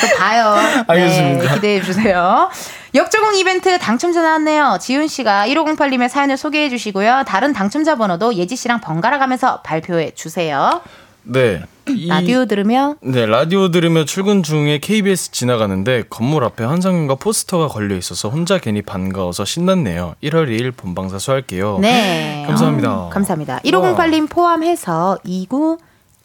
[0.00, 0.56] 저 봐요.
[0.88, 1.48] 알겠습니다.
[1.48, 2.50] 네, 기대해 주세요.
[2.94, 4.76] 역조공 이벤트 당첨자 나왔네요.
[4.80, 7.24] 지훈 씨가 1508님의 사연을 소개해 주시고요.
[7.26, 10.82] 다른 당첨자 번호도 예지 씨랑 번갈아 가면서 발표해 주세요.
[11.24, 11.62] 네.
[11.88, 17.96] 이- 라디오 들으며 네, 라디오 들으며 출근 중에 KBS 지나가는데 건물 앞에 한상현과 포스터가 걸려
[17.96, 20.16] 있어서 혼자 괜히 반가워서 신났네요.
[20.22, 21.78] 1월 2일 본방사 수할게요.
[21.80, 22.44] 네.
[22.46, 22.92] 감사합니다.
[22.92, 23.60] 어, 감사합니다.
[23.64, 25.78] 1508님 포함해서 29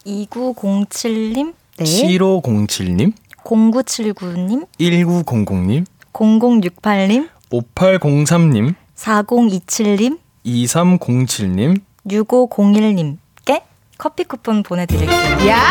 [0.05, 1.83] 2907님, 네.
[1.83, 3.11] 7507님,
[3.43, 5.85] 0979님, 1900님,
[6.17, 13.61] 0068님, 5803님, 4027님, 2307님, 6501님께
[13.99, 15.49] 커피 쿠폰 보내드릴게요.
[15.49, 15.61] 야!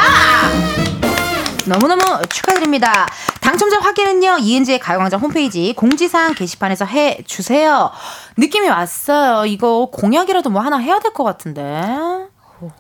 [1.66, 3.08] 너무너무 축하드립니다.
[3.40, 7.90] 당첨자 확인은요, 이은지의 가요광장 홈페이지 공지사항 게시판에서 해 주세요.
[8.36, 9.46] 느낌이 왔어요.
[9.46, 11.82] 이거 공약이라도 뭐 하나 해야 될 것 같은데.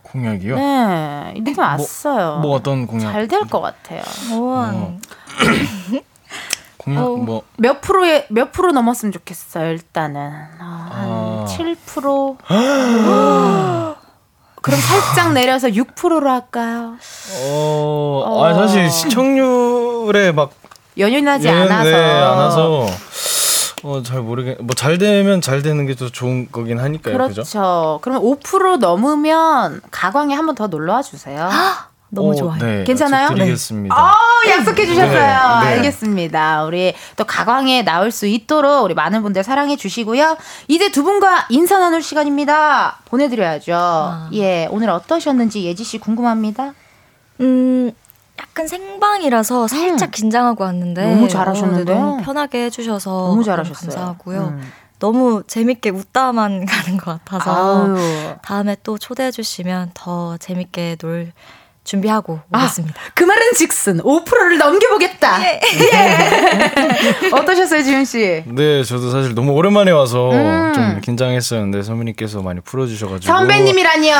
[0.04, 0.56] 공약이요?
[0.56, 2.38] 네, 이 느낌 왔어요.
[2.42, 3.10] 뭐 어떤 공약?
[3.12, 4.02] 잘 될 것 같아요.
[4.32, 4.72] 우와.
[6.86, 7.16] 공약 어.
[7.16, 9.70] 뭐몇 프로에 몇 프로 넘었으면 좋겠어요.
[9.72, 10.20] 일단은
[10.60, 11.44] 어, 아.
[11.46, 12.36] 한 7%.
[14.62, 16.94] 그럼 살짝 내려서 6%로 할까요?
[17.44, 18.44] 어, 어.
[18.44, 20.50] 아 사실 시청률에 막
[20.98, 21.84] 연연하지 예, 않아서.
[21.90, 22.86] 네, 않아서
[23.84, 24.56] 어, 잘 모르겠.
[24.60, 27.14] 뭐 잘 되면 잘 되는 게 더 좋은 거긴 하니까요.
[27.16, 27.42] 그렇죠.
[27.42, 27.98] 그죠?
[28.02, 31.48] 그러면 5% 넘으면 가광에 한 번 더 놀러 와 주세요.
[32.08, 32.58] 너무 어, 좋아요.
[32.58, 33.28] 네, 괜찮아요?
[33.28, 33.94] 드리겠습니다.
[33.94, 34.14] 어,
[34.48, 35.10] 약속해 주셨어요.
[35.64, 35.76] 네, 네.
[35.76, 36.64] 알겠습니다.
[36.64, 40.36] 우리 또 가광에 나올 수 있도록 우리 많은 분들 사랑해 주시고요.
[40.68, 42.98] 이제 두 분과 인사 나눌 시간입니다.
[43.06, 43.74] 보내드려야죠.
[43.74, 44.30] 아.
[44.34, 46.74] 예, 오늘 어떠셨는지 예지 씨 궁금합니다.
[47.40, 47.90] 음,
[48.38, 51.14] 약간 생방이라서 살짝 긴장하고 왔는데 음.
[51.14, 51.96] 너무 잘하셨는데요?
[51.96, 53.90] 어, 네, 너무 편하게 해주셔서 너무 잘하셨어요.
[53.90, 54.40] 감사하고요.
[54.48, 54.72] 음.
[54.98, 58.36] 너무 재밌게 웃다만 가는 것 같아서 아유.
[58.42, 61.32] 다음에 또 초대해 주시면 더 재밌게 놀
[61.86, 63.00] 준비하고 아, 오겠습니다.
[63.14, 65.40] 그 말은 즉슨 5%를 넘겨보겠다.
[65.44, 65.60] 예.
[67.32, 68.42] 어떠셨어요, 지훈 씨?
[68.44, 70.72] 네, 저도 사실 너무 오랜만에 와서 음.
[70.74, 73.32] 좀 긴장했었는데 선배님께서 많이 풀어주셔가지고.
[73.32, 74.16] 선배님이라니요.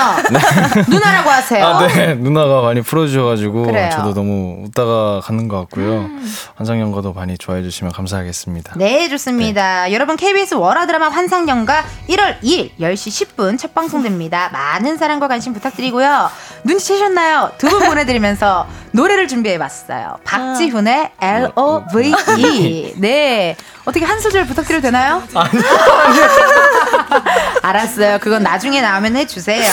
[0.89, 1.67] 누나라고 하세요.
[1.67, 2.15] 아, 네.
[2.15, 3.87] 누나가 많이 풀어주셔가지고 그래요.
[3.87, 3.91] 음.
[3.91, 6.09] 저도 너무 웃다가 가는 것 같고요.
[6.55, 8.75] 환상연가도 많이 좋아해 주시면 감사하겠습니다.
[8.77, 9.93] 네, 좋습니다.
[9.93, 14.51] 여러분, KBS 월화 드라마 환상연가 1월 2일 10시 10분 첫 방송됩니다.
[14.55, 16.31] 많은 사랑과 관심 부탁드리고요.
[16.67, 17.53] 눈치채셨나요?
[17.59, 20.19] 두 분 보내드리면서 노래를 준비해봤어요.
[20.25, 22.95] 박지훈의 L-O-V-E.
[22.99, 23.57] 네.
[23.85, 25.23] 어떻게 한 소절 부탁드려도 되나요?
[27.63, 28.19] 알았어요.
[28.21, 29.73] 그건 나중에 나오면 해주세요.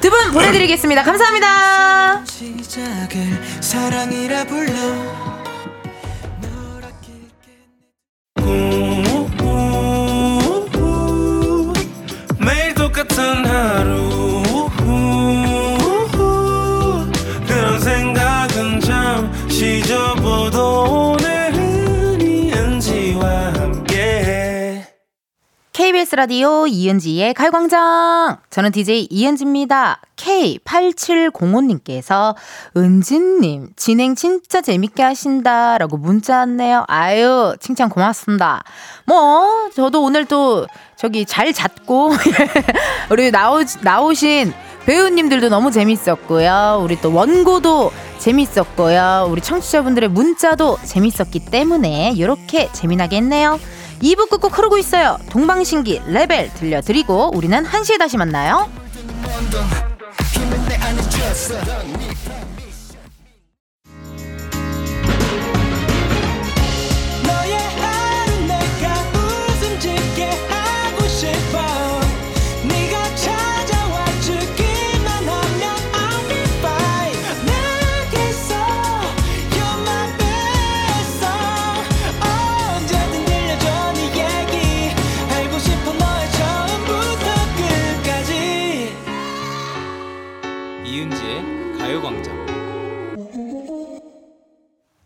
[0.00, 1.02] 두 분 보내드리겠습니다.
[1.02, 2.22] 감사합니다.
[12.38, 14.01] 매일 똑같은 하루
[26.14, 28.38] 라디오 이은지의 가요광장.
[28.50, 30.00] 저는 DJ 이은지입니다.
[30.16, 32.34] K8705님께서
[32.76, 36.84] 은지님 진행 진짜 재밌게 하신다 라고 문자 왔네요.
[36.88, 38.62] 아유 칭찬 고맙습니다.
[39.06, 42.12] 뭐 저도 오늘 또 저기 잘 잤고
[43.10, 44.52] 우리 나오 나오신
[44.84, 46.80] 배우님들도 너무 재밌었고요.
[46.82, 49.28] 우리 또 원고도 재밌었고요.
[49.30, 53.58] 우리 청취자분들의 문자도 재밌었기 때문에 이렇게 재미나게 했네요.
[54.02, 55.16] 2부 꾹꾹 흐르고 있어요.
[55.30, 58.68] 동방신기 레벨 들려드리고 우리는 1시에 다시 만나요.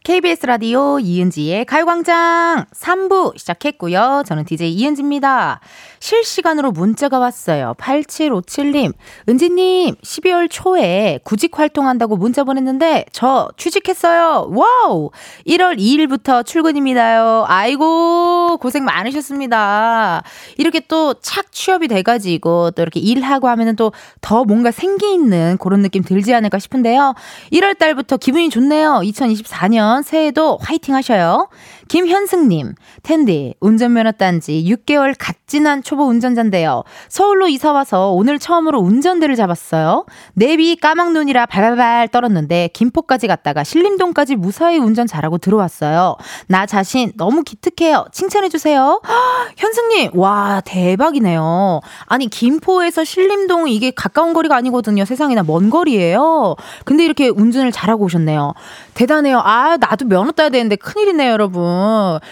[0.06, 4.22] KBS 라디오 이은지의 가요광장 3부 시작했고요.
[4.24, 5.58] 저는 DJ 이은지입니다.
[5.98, 7.74] 실시간으로 문자가 왔어요.
[7.76, 8.92] 8757님,
[9.28, 14.52] 은지님, 12월 초에 구직 활동한다고 문자 보냈는데 저 취직했어요.
[14.52, 15.10] 와우!
[15.44, 17.46] 1월 2일부터 출근입니다요.
[17.48, 20.22] 아이고, 고생 많으셨습니다.
[20.56, 23.90] 이렇게 또 착 취업이 돼가지고 또 이렇게 일하고 하면은 또
[24.20, 27.14] 더 뭔가 생기 있는 그런 느낌 들지 않을까 싶은데요.
[27.52, 29.00] 1월 달부터 기분이 좋네요.
[29.04, 31.48] 2024년 새해도 화이팅 하셔요.
[31.88, 36.82] 김현승님, 텐디, 운전면허 딴지 6개월 갓 지난 초보 운전자인데요.
[37.08, 40.04] 서울로 이사와서 오늘 처음으로 운전대를 잡았어요.
[40.34, 46.16] 내비 까막눈이라 발발발 떨었는데 김포까지 갔다가 신림동까지 무사히 운전 잘하고 들어왔어요.
[46.48, 48.06] 나 자신 너무 기특해요.
[48.10, 49.00] 칭찬해주세요.
[49.56, 51.80] 현승님, 와, 대박이네요.
[52.06, 55.04] 아니, 김포에서 신림동 이게 가까운 거리가 아니거든요.
[55.04, 56.56] 세상에나 먼 거리예요.
[56.84, 58.54] 근데 이렇게 운전을 잘하고 오셨네요.
[58.94, 59.40] 대단해요.
[59.44, 61.75] 아, 나도 면허 따야 되는데 큰일이네요, 여러분.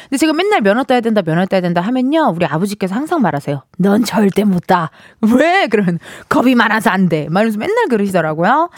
[0.09, 2.33] 근데 제가 맨날 면허 따야 된다, 면허 따야 된다 하면요.
[2.35, 3.63] 우리 아버지께서 항상 말하세요.
[3.79, 4.91] 넌 절대 못 따.
[5.37, 5.67] 왜?
[5.69, 7.27] 그러면 겁이 많아서 안 돼.
[7.31, 8.71] 말면서 맨날 그러시더라고요.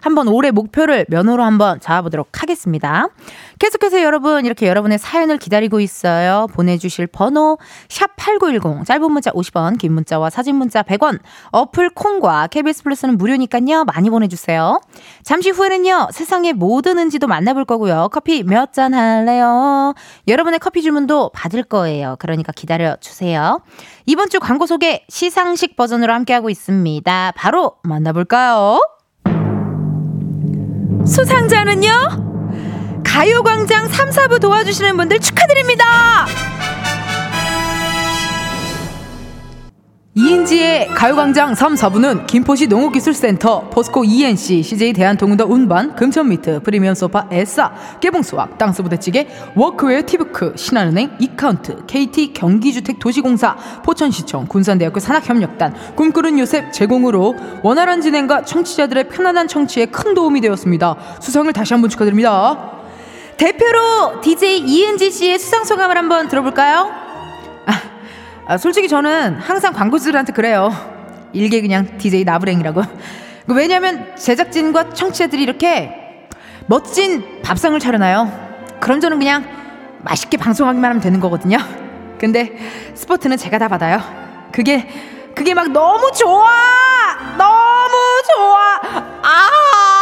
[0.00, 3.08] 한번 올해 목표를 면허로 한번 잡아보도록 하겠습니다.
[3.62, 6.48] 계속해서 여러분, 이렇게 여러분의 사연을 기다리고 있어요.
[6.52, 7.58] 보내주실 번호,
[7.88, 11.20] 샵 8910, 짧은 문자 50원, 긴 문자와 사진 문자 100원,
[11.52, 13.84] 어플 콩과 KBS 플러스는 무료니까요.
[13.84, 14.80] 많이 보내주세요.
[15.22, 18.08] 잠시 후에는요, 세상의 모든 은지도 만나볼 거고요.
[18.10, 19.94] 커피 몇 잔 할래요?
[20.26, 22.16] 여러분의 커피 주문도 받을 거예요.
[22.18, 23.60] 그러니까 기다려주세요.
[24.06, 27.32] 이번 주 광고 소개 시상식 버전으로 함께하고 있습니다.
[27.36, 28.80] 바로 만나볼까요?
[31.06, 32.31] 수상자는요?
[33.12, 35.84] 가요광장 3, 4부 도와주시는 분들 축하드립니다!
[40.14, 47.28] 이은지의 가요광장 3, 4부는 김포시 농업기술센터, 포스코 E&C, CJ 대한통운 더 운반, 금천미트, 프리미엄 소파
[47.30, 57.36] 에싸, 깨봉수학, 땅스부대찌개, workwear 티뷰크, 신한은행, 이카운트, KT, 경기주택도시공사, 포천시청, 군산대학교 산학협력단, 꿈꾸는 요셉 제공으로
[57.62, 60.96] 원활한 진행과 청취자들의 편안한 청취에 큰 도움이 되었습니다.
[61.20, 62.81] 수상을 다시 한번 축하드립니다.
[63.42, 66.92] 대표로 DJ 이은지 씨의 수상 소감을 한번 들어볼까요?
[68.46, 70.70] 아, 솔직히 저는 항상 광고주들한테 그래요.
[71.32, 72.82] 일개 그냥 DJ 나부랭이라고.
[73.48, 76.28] 왜냐면 제작진과 청취자들이 이렇게
[76.66, 78.78] 멋진 밥상을 차려놔요.
[78.78, 79.44] 그럼 저는 그냥
[80.02, 81.58] 맛있게 방송하기만 하면 되는 거거든요.
[82.18, 82.56] 근데
[82.94, 84.00] 스포트는 제가 다 받아요.
[84.52, 84.88] 그게
[85.34, 86.48] 그게 막 너무 좋아!
[87.36, 87.96] 너무
[88.36, 88.80] 좋아!
[89.22, 90.01] 아!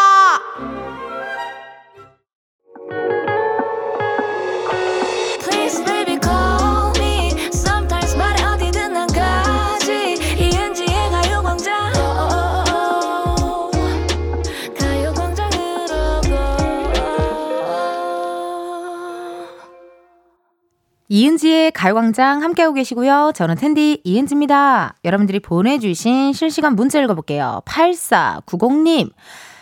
[21.12, 23.32] 이은지의 가요광장 함께하고 계시고요.
[23.34, 24.94] 저는 텐디 이은지입니다.
[25.04, 27.62] 여러분들이 보내주신 실시간 문자 읽어볼게요.
[27.66, 29.10] 8490님.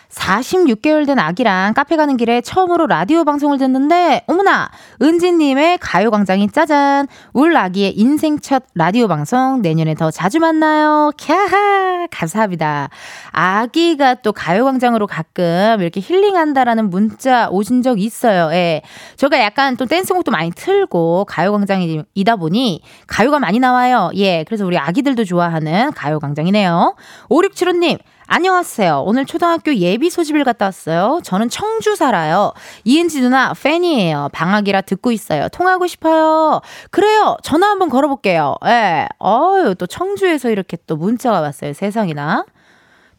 [0.09, 4.69] 46개월 된 아기랑 카페 가는 길에 처음으로 라디오 방송을 듣는데 어머나
[5.01, 7.07] 은지님의 가요광장이 짜잔.
[7.33, 11.11] 울 아기의 인생 첫 라디오 방송 내년에 더 자주 만나요.
[11.15, 12.89] 캬하 감사합니다.
[13.31, 18.51] 아기가 또 가요광장으로 가끔 이렇게 힐링한다라는 문자 오신 적 있어요.
[18.53, 18.81] 예.
[19.15, 24.09] 제가 약간 또 댄스곡도 많이 틀고 가요광장이다 보니 가요가 많이 나와요.
[24.15, 26.95] 예 그래서 우리 아기들도 좋아하는 가요광장이네요.
[27.29, 27.99] 5675님
[28.31, 29.05] 안녕하세요.
[29.07, 31.19] 오늘 초등학교 예비 소집을 갔다 왔어요.
[31.23, 32.53] 저는 청주 살아요.
[32.83, 34.29] 이은지 누나 팬이에요.
[34.33, 35.47] 방학이라 듣고 있어요.
[35.49, 36.61] 통하고 싶어요.
[36.91, 37.37] 그래요.
[37.41, 38.53] 전화 한번 걸어볼게요.
[38.67, 39.07] 예.
[39.17, 41.73] 어유 또 청주에서 이렇게 또 문자가 왔어요.
[41.73, 42.45] 세상이나.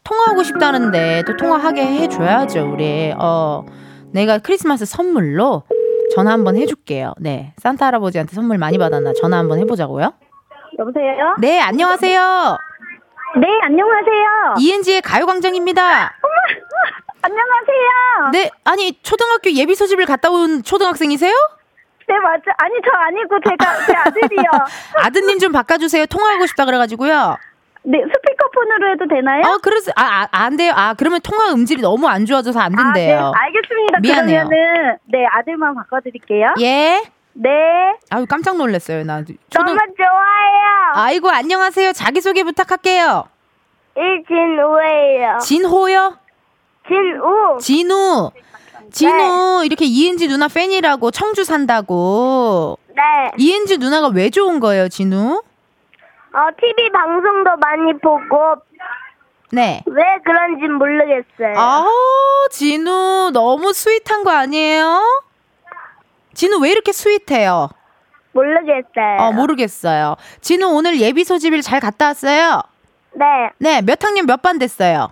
[0.05, 2.71] 통화하고 싶다는데 또 통화하게 해줘야죠.
[2.71, 3.13] 우리.
[3.19, 3.65] 어,
[4.13, 5.63] 내가 크리스마스 선물로
[6.15, 7.15] 전화 한번 해줄게요.
[7.19, 7.53] 네.
[7.57, 10.13] 산타 할아버지한테 선물 많이 받았나 전화 한번 해보자고요.
[10.79, 11.35] 여보세요?
[11.41, 12.57] 네, 안녕하세요.
[13.39, 14.55] 네, 안녕하세요.
[14.59, 15.81] 이은지의 가요광장입니다.
[17.23, 18.31] 안녕하세요.
[18.33, 21.31] 네, 아니 초등학교 예비 소집을 갔다 온 초등학생이세요?
[22.07, 22.43] 네, 맞죠.
[22.57, 24.43] 아니, 저 아니고 제가 제 아들이요.
[25.05, 26.07] 아드님 좀 바꿔주세요.
[26.07, 27.37] 통화하고 싶다 그래가지고요.
[27.83, 29.41] 네, 스피커폰으로 해도 되나요?
[29.45, 30.73] 어, 그래서 아, 아, 안 돼요.
[30.75, 33.31] 아, 그러면 통화 음질이 너무 안 좋아져서 안 아, 네, 된대요.
[33.35, 33.99] 알겠습니다.
[34.01, 34.43] 미안해요.
[34.49, 36.53] 그러면은 네, 아들만 바꿔 드릴게요.
[36.59, 37.01] 예.
[37.33, 37.49] 네,
[38.09, 39.03] 아유 깜짝 놀랐어요.
[39.03, 39.75] 나 너무 초등.
[39.75, 40.91] 좋아요.
[40.95, 41.93] 아이고 안녕하세요.
[41.93, 43.25] 자기 소개 부탁할게요.
[43.95, 45.37] 일진우예요.
[45.39, 46.17] 진호요?
[46.87, 47.57] 진우.
[47.59, 48.31] 진우.
[48.91, 52.77] 진우 이렇게 이은지 누나 팬이라고 청주 산다고.
[52.89, 53.31] 네.
[53.37, 55.41] 이은지 누나가 왜 좋은 거예요, 진우?
[56.33, 58.55] 어, TV 방송도 많이 보고
[59.53, 59.83] 네.
[59.85, 61.53] 왜 그런진 모르겠어요.
[61.57, 61.85] 아,
[62.51, 65.23] 진우 너무 스윗한 거 아니에요?
[66.33, 67.69] 진우 왜 이렇게 스윗해요?
[68.33, 69.17] 모르겠어요.
[69.19, 70.15] 어, 모르겠어요.
[70.41, 72.61] 진우 오늘 예비 소집일 잘 갔다 왔어요?
[73.13, 73.25] 네.
[73.57, 75.11] 네, 몇 학년 몇 반 됐어요?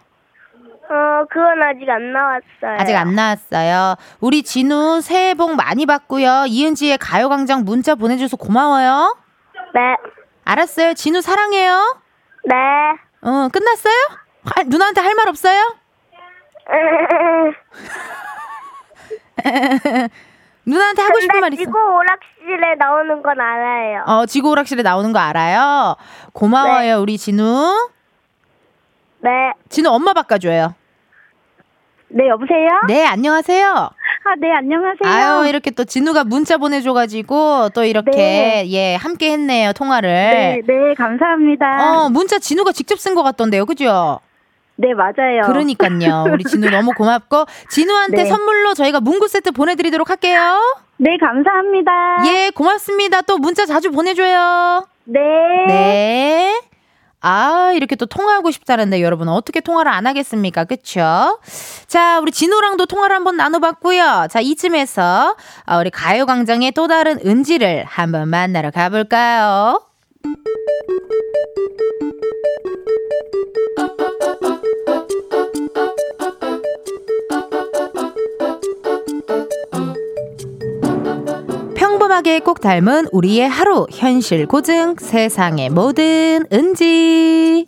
[0.92, 2.80] 어, 그건 아직 안 나왔어요.
[2.80, 3.96] 아직 안 나왔어요.
[4.22, 6.46] 우리 진우 새해 복 많이 받고요.
[6.48, 9.18] 이은지의 가요광장 문자 보내줘서 고마워요.
[9.76, 9.96] 네.
[10.46, 10.94] 알았어요.
[10.96, 12.02] 진우 사랑해요.
[12.46, 12.56] 네.
[13.22, 13.94] 어, 끝났어요?
[14.56, 15.76] 할- 누나한테 할 말 없어요?
[20.70, 21.64] 누나한테 하고 싶은 말 있어?
[21.64, 24.04] 지구 오락실에 나오는 건 알아요.
[24.06, 25.96] 어, 지구 오락실에 나오는 거 알아요?
[26.34, 27.90] 고마워요, 우리 진우.
[29.22, 29.30] 네.
[29.70, 30.76] 진우 엄마 바꿔줘요.
[32.10, 32.70] 네, 여보세요?
[32.88, 33.68] 네, 안녕하세요.
[33.72, 34.98] 아, 네, 안녕하세요.
[35.04, 38.66] 아유, 이렇게 또 진우가 문자 보내줘가지고 또 이렇게, 네.
[38.72, 40.10] 예, 함께 했네요, 통화를.
[40.10, 41.66] 네, 네, 감사합니다.
[42.06, 44.20] 어, 문자 진우가 직접 쓴 것 같던데요, 그죠?
[44.82, 45.42] 네, 맞아요.
[45.46, 46.32] 그러니까요.
[46.32, 48.26] 우리 진우 너무 고맙고, 진우한테 네.
[48.26, 50.58] 선물로 저희가 문구 세트 보내 드리도록 할게요.
[50.96, 51.92] 네, 감사합니다.
[52.28, 53.22] 예, 고맙습니다.
[53.24, 54.88] 또 문자 자주 보내 줘요.
[55.04, 55.20] 네.
[55.68, 56.62] 네.
[57.22, 60.64] 아, 이렇게 또 통화하고 싶다는데 여러분 어떻게 통화를 안 하겠습니까?
[60.64, 61.40] 그쵸?
[61.88, 64.28] 자, 우리 진호랑도 통화를 한번 나눠봤고요.
[64.30, 69.82] 자, 이쯤에서 아, 우리 가요광장의 또 다른 은지를 한번 만나러 가볼까요?
[82.10, 87.68] 평범하게 꼭 닮은 우리의 하루 현실 고증 세상의 모든 은지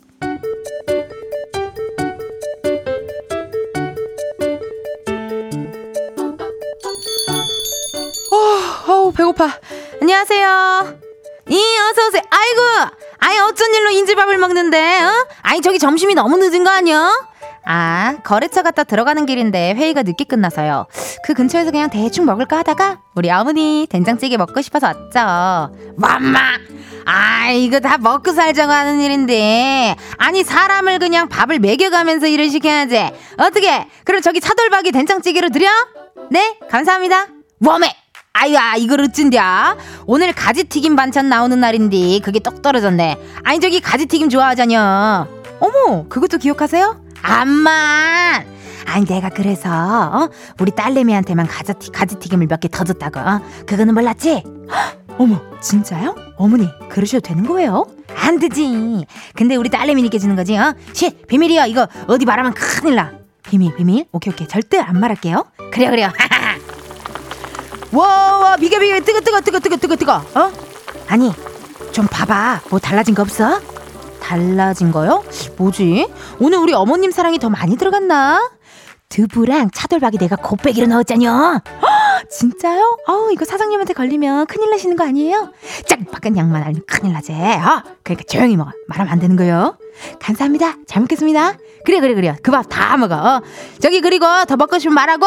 [8.32, 9.48] 어, 어우 배고파
[10.00, 10.98] 안녕하세요
[11.48, 12.62] 이 어서 오세요 아이고
[13.18, 15.02] 아니 어쩐 일로 인제밥을 먹는데?
[15.02, 15.26] 어?
[15.42, 17.31] 아니 저기 점심이 너무 늦은 거 아니야?
[17.64, 20.86] 아 거래처 갔다 들어가는 길인데 회의가 늦게 끝나서요.
[21.24, 25.74] 그 근처에서 그냥 대충 먹을까 하다가 우리 어머니 된장찌개 먹고 싶어서 왔죠.
[25.96, 26.40] 맘마.
[27.04, 33.86] 아 이거 다 먹고 살자고 하는 일인데 아니 사람을 그냥 밥을 먹여가면서 일을 시켜야지 어떻게
[34.04, 35.68] 그럼 저기 차돌박이 된장찌개로 드려?
[36.30, 37.26] 네 감사합니다
[37.60, 37.92] 웜에
[38.34, 45.26] 아이야 이걸 어쩐디야 오늘 가지튀김 반찬 나오는 날인데 그게 떡 떨어졌네 아니 저기 가지튀김 좋아하자녀
[45.60, 47.01] 어머 그것도 기억하세요?
[47.22, 48.46] 암만
[48.86, 50.28] 아니 내가 그래서 어?
[50.60, 53.40] 우리 딸내미한테만 가지튀, 가지튀김을 몇 개 더 줬다고 어?
[53.66, 54.42] 그거는 몰랐지?
[54.70, 56.14] 헉, 어머 진짜요?
[56.36, 57.86] 어머니 그러셔도 되는 거예요?
[58.14, 60.74] 안 되지 근데 우리 딸내미니까 주는 거지 어?
[60.92, 63.12] 쉿 비밀이야 이거 어디 말하면 큰일 나
[63.48, 66.10] 비밀 비밀 오케이 오케이 절대 안 말할게요 그래요 그래요
[67.92, 70.52] 와 와 비계 비계 뜨거 뜨거 뜨거 뜨거 뜨거 뜨거 어?
[71.08, 71.32] 아니
[71.92, 73.60] 좀 봐봐 뭐 달라진 거 없어?
[74.22, 75.24] 달라진 거요?
[75.56, 76.08] 뭐지?
[76.38, 78.50] 오늘 우리 어머님 사랑이 더 많이 들어갔나?
[79.08, 81.60] 두부랑 차돌박이 내가 곱빼기로 넣었잖여.
[81.82, 82.98] 헉, 진짜요?
[83.08, 85.52] 어우 이거 사장님한테 걸리면 큰일 나시는 거 아니에요?
[85.86, 87.32] 짱박한 양만 알면 큰일 나지.
[87.32, 87.82] 어?
[88.04, 88.70] 그러니까 조용히 먹어.
[88.88, 89.76] 말하면 안 되는 거요.
[90.18, 90.76] 감사합니다.
[90.86, 91.54] 잘 먹겠습니다.
[91.84, 92.36] 그래 그래 그래.
[92.42, 93.16] 그 밥 다 먹어.
[93.16, 93.42] 어?
[93.80, 95.26] 저기 그리고 더 먹고 싶으면 말하고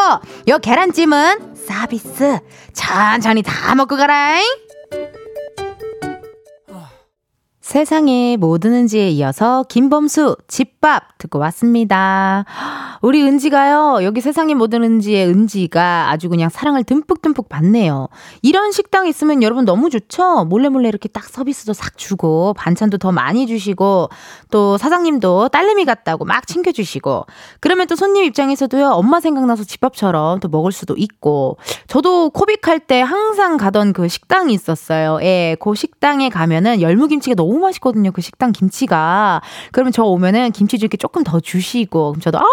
[0.50, 2.40] 요 계란찜은 서비스.
[2.74, 4.44] 천천히 다 먹고 가라잉.
[7.66, 12.46] 세상에 뭐 드는지에 이어서 김범수 집밥 듣고 왔습니다.
[13.02, 18.08] 우리 은지가요, 여기 세상에 뭐 드는지에 은지가 아주 그냥 사랑을 듬뿍듬뿍 받네요.
[18.44, 20.46] 이런 식당 있으면 여러분 너무 좋죠?
[20.46, 24.10] 몰래 몰래 이렇게 딱 서비스도 싹 주고, 반찬도 더 많이 주시고,
[24.52, 27.26] 또 사장님도 딸내미 같다고 막 챙겨주시고,
[27.62, 31.58] 그러면 또 손님 입장에서도요, 엄마 생각나서 집밥처럼 또 먹을 수도 있고,
[31.88, 35.18] 저도 코빅할 때 항상 가던 그 식당이 있었어요.
[35.24, 38.12] 예, 그 식당에 가면은 열무김치가 너무 맛있거든요.
[38.12, 39.42] 그 식당 김치가.
[39.72, 42.44] 그러면 저 오면은 김치 줄게 조금 더 주시고, 그럼 저도, 아,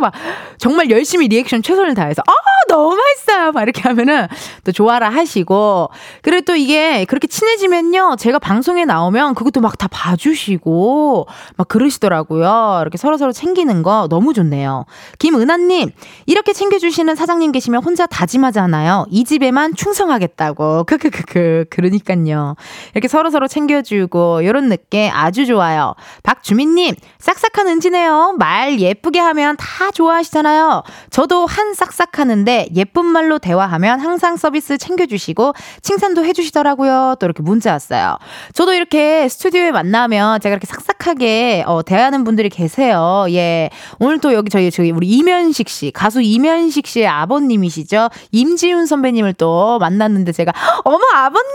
[0.00, 0.12] 막,
[0.58, 2.32] 정말 열심히 리액션 최선을 다해서, 아,
[2.68, 3.52] 너무 맛있어요.
[3.52, 4.28] 막 이렇게 하면은
[4.64, 5.90] 또 좋아라 하시고,
[6.22, 8.16] 그리고 또 이게 그렇게 친해지면요.
[8.18, 12.78] 제가 방송에 나오면 그것도 막 다 봐주시고, 막 그러시더라고요.
[12.82, 14.84] 이렇게 서로서로 챙기는 거 너무 좋네요.
[15.18, 15.90] 김은하님,
[16.26, 19.06] 이렇게 챙겨주시는 사장님 계시면 혼자 다짐하잖아요.
[19.10, 20.84] 이 집에만 충성하겠다고.
[20.84, 21.64] 크크크크.
[21.70, 22.54] 그러니까요.
[22.94, 25.94] 이렇게 서로서로 챙겨주고, 요런 느낌 아주 좋아요.
[26.22, 28.36] 박주민님, 싹싹한 은지네요.
[28.38, 30.82] 말 예쁘게 하면 다 좋아하시잖아요.
[31.10, 37.16] 저도 한 싹싹 하는데 예쁜 말로 대화하면 항상 서비스 챙겨주시고 칭찬도 해주시더라고요.
[37.18, 38.18] 또 이렇게 문자 왔어요.
[38.52, 43.24] 저도 이렇게 스튜디오에 만나면 제가 이렇게 싹싹하게 어, 대하는 분들이 계세요.
[43.30, 43.70] 예.
[43.98, 48.10] 오늘 또 여기 저희, 저희 우리 이면식 씨, 가수 이면식 씨의 아버님이시죠.
[48.32, 50.52] 임지훈 선배님을 또 만났는데 제가,
[50.84, 51.46] 어머, 아버님!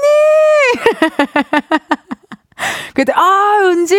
[2.94, 3.96] 그때 아 은지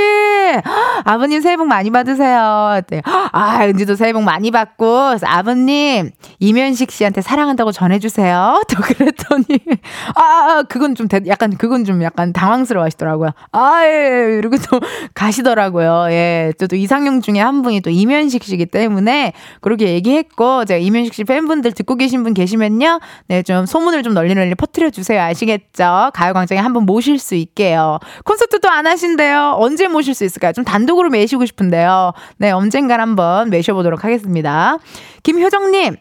[1.04, 2.74] 아버님 새해 복 많이 받으세요.
[2.76, 8.62] 그때 아 은지도 새해 복 많이 받고 아버님 이면식 씨한테 사랑한다고 전해주세요.
[8.68, 9.44] 또 그랬더니
[10.14, 13.30] 아, 아 그건 좀 대, 약간 그건 좀 약간 당황스러워하시더라고요.
[13.52, 14.80] 아 예, 이러고 또
[15.14, 16.06] 가시더라고요.
[16.11, 21.24] 예, 저도 이상형 중에 한 분이 또 이면식 씨기 때문에 그렇게 얘기했고 제가 이면식 씨
[21.24, 25.22] 팬분들 듣고 계신 분 계시면요, 네 좀 소문을 좀 널리 널리 퍼뜨려 주세요.
[25.22, 26.11] 아시겠죠?
[26.12, 27.98] 가요광장에 한번 모실 수 있게요.
[28.24, 29.55] 콘서트 도 안 하신대요.
[29.59, 30.53] 언제 모실 수 있을까요?
[30.53, 32.12] 좀 단독으로 매시고 싶은데요.
[32.38, 34.78] 네, 언젠간 한번 매셔보도록 하겠습니다.
[35.22, 35.96] 김효정님.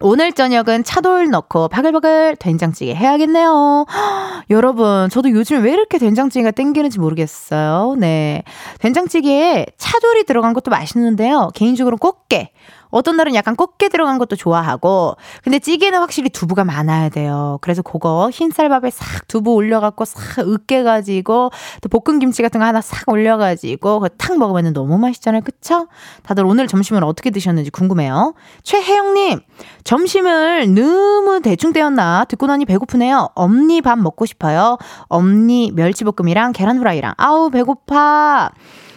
[0.00, 3.86] 오늘 저녁은 차돌 넣고 바글바글 된장찌개 해야겠네요.
[3.88, 7.96] 헉, 여러분, 저도 요즘 왜 이렇게 된장찌개가 땡기는지 모르겠어요.
[7.98, 8.42] 네.
[8.80, 11.50] 된장찌개에 차돌이 들어간 것도 맛있는데요.
[11.54, 12.50] 개인적으로 꽃게.
[12.90, 17.58] 어떤 날은 약간 꽃게 들어간 것도 좋아하고 근데 찌개는 확실히 두부가 많아야 돼요.
[17.60, 24.00] 그래서 그거 흰쌀밥에 싹 두부 올려갖고 싹 으깨가지고 또 볶음김치 같은 거 하나 싹 올려가지고
[24.00, 25.42] 그거 탁 먹으면 너무 맛있잖아요.
[25.42, 25.88] 그쵸?
[26.22, 28.34] 다들 오늘 점심을 어떻게 드셨는지 궁금해요.
[28.62, 29.40] 최혜영님
[29.84, 33.30] 점심을 너무 대충 때웠나 듣고 나니 배고프네요.
[33.34, 34.78] 엄니 밥 먹고 싶어요.
[35.08, 38.50] 엄니 멸치볶음이랑 계란 후라이랑 아우 배고파.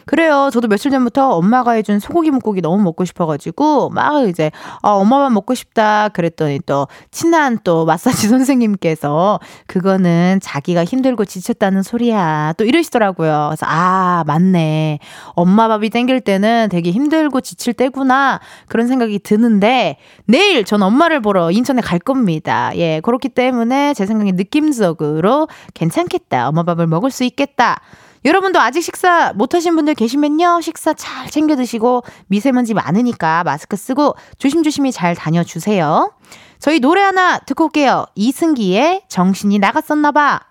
[0.09, 0.49] 그래요.
[0.51, 4.49] 저도 며칠 전부터 엄마가 해준 소고기 묵고기 너무 먹고 싶어가지고 막 이제
[4.81, 12.55] 아, 엄마만 먹고 싶다 그랬더니 또 친한 또 마사지 선생님께서 그거는 자기가 힘들고 지쳤다는 소리야
[12.57, 13.49] 또 이러시더라고요.
[13.49, 14.97] 그래서 아 맞네.
[15.35, 21.51] 엄마 밥이 땡길 때는 되게 힘들고 지칠 때구나 그런 생각이 드는데 내일 전 엄마를 보러
[21.51, 22.71] 인천에 갈 겁니다.
[22.73, 26.49] 예 그렇기 때문에 제 생각에 느낌적으로 괜찮겠다.
[26.49, 27.79] 엄마 밥을 먹을 수 있겠다.
[28.25, 30.61] 여러분도 아직 식사 못하신 분들 계시면요.
[30.61, 36.11] 식사 잘 챙겨 드시고 미세먼지 많으니까 마스크 쓰고 조심조심히 잘 다녀주세요.
[36.59, 38.05] 저희 노래 하나 듣고 올게요.
[38.15, 40.41] 이승기의 정신이 나갔었나봐.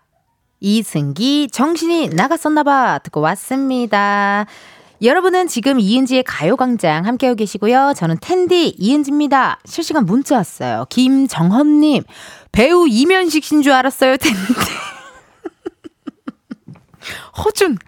[0.61, 4.47] 이승기 정신이 나갔었나봐 듣고 왔습니다.
[5.01, 7.93] 여러분은 지금 이은지의 가요광장 함께하고 계시고요.
[7.95, 9.61] 저는 텐디 이은지입니다.
[9.65, 10.87] 실시간 문자 왔어요.
[10.89, 12.03] 김정헌님
[12.51, 14.39] 배우 이면식 씨인 줄 알았어요 텐디.
[17.45, 17.79] 허준,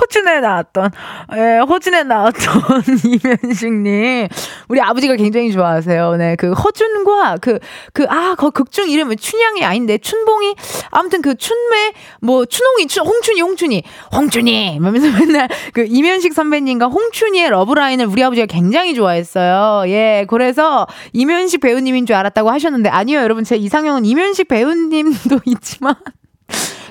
[0.00, 0.90] 허준에 나왔던,
[1.36, 4.28] 예, 허준에 나왔던 이면식님.
[4.68, 6.16] 우리 아버지가 굉장히 좋아하세요.
[6.16, 7.58] 네, 그 허준과 그,
[7.92, 10.54] 그, 아, 그 극중 이름은 춘향이 아닌데, 춘봉이,
[10.90, 13.82] 아무튼 그 춘매, 뭐, 춘홍이, 춘, 홍춘이, 홍춘이,
[14.14, 14.76] 홍춘이!
[14.76, 19.90] 이러면서 맨날 그 이면식 선배님과 홍춘이의 러브라인을 우리 아버지가 굉장히 좋아했어요.
[19.90, 23.44] 예, 그래서 이면식 배우님인 줄 알았다고 하셨는데, 아니요, 여러분.
[23.44, 25.94] 제 이상형은 이면식 배우님도 있지만,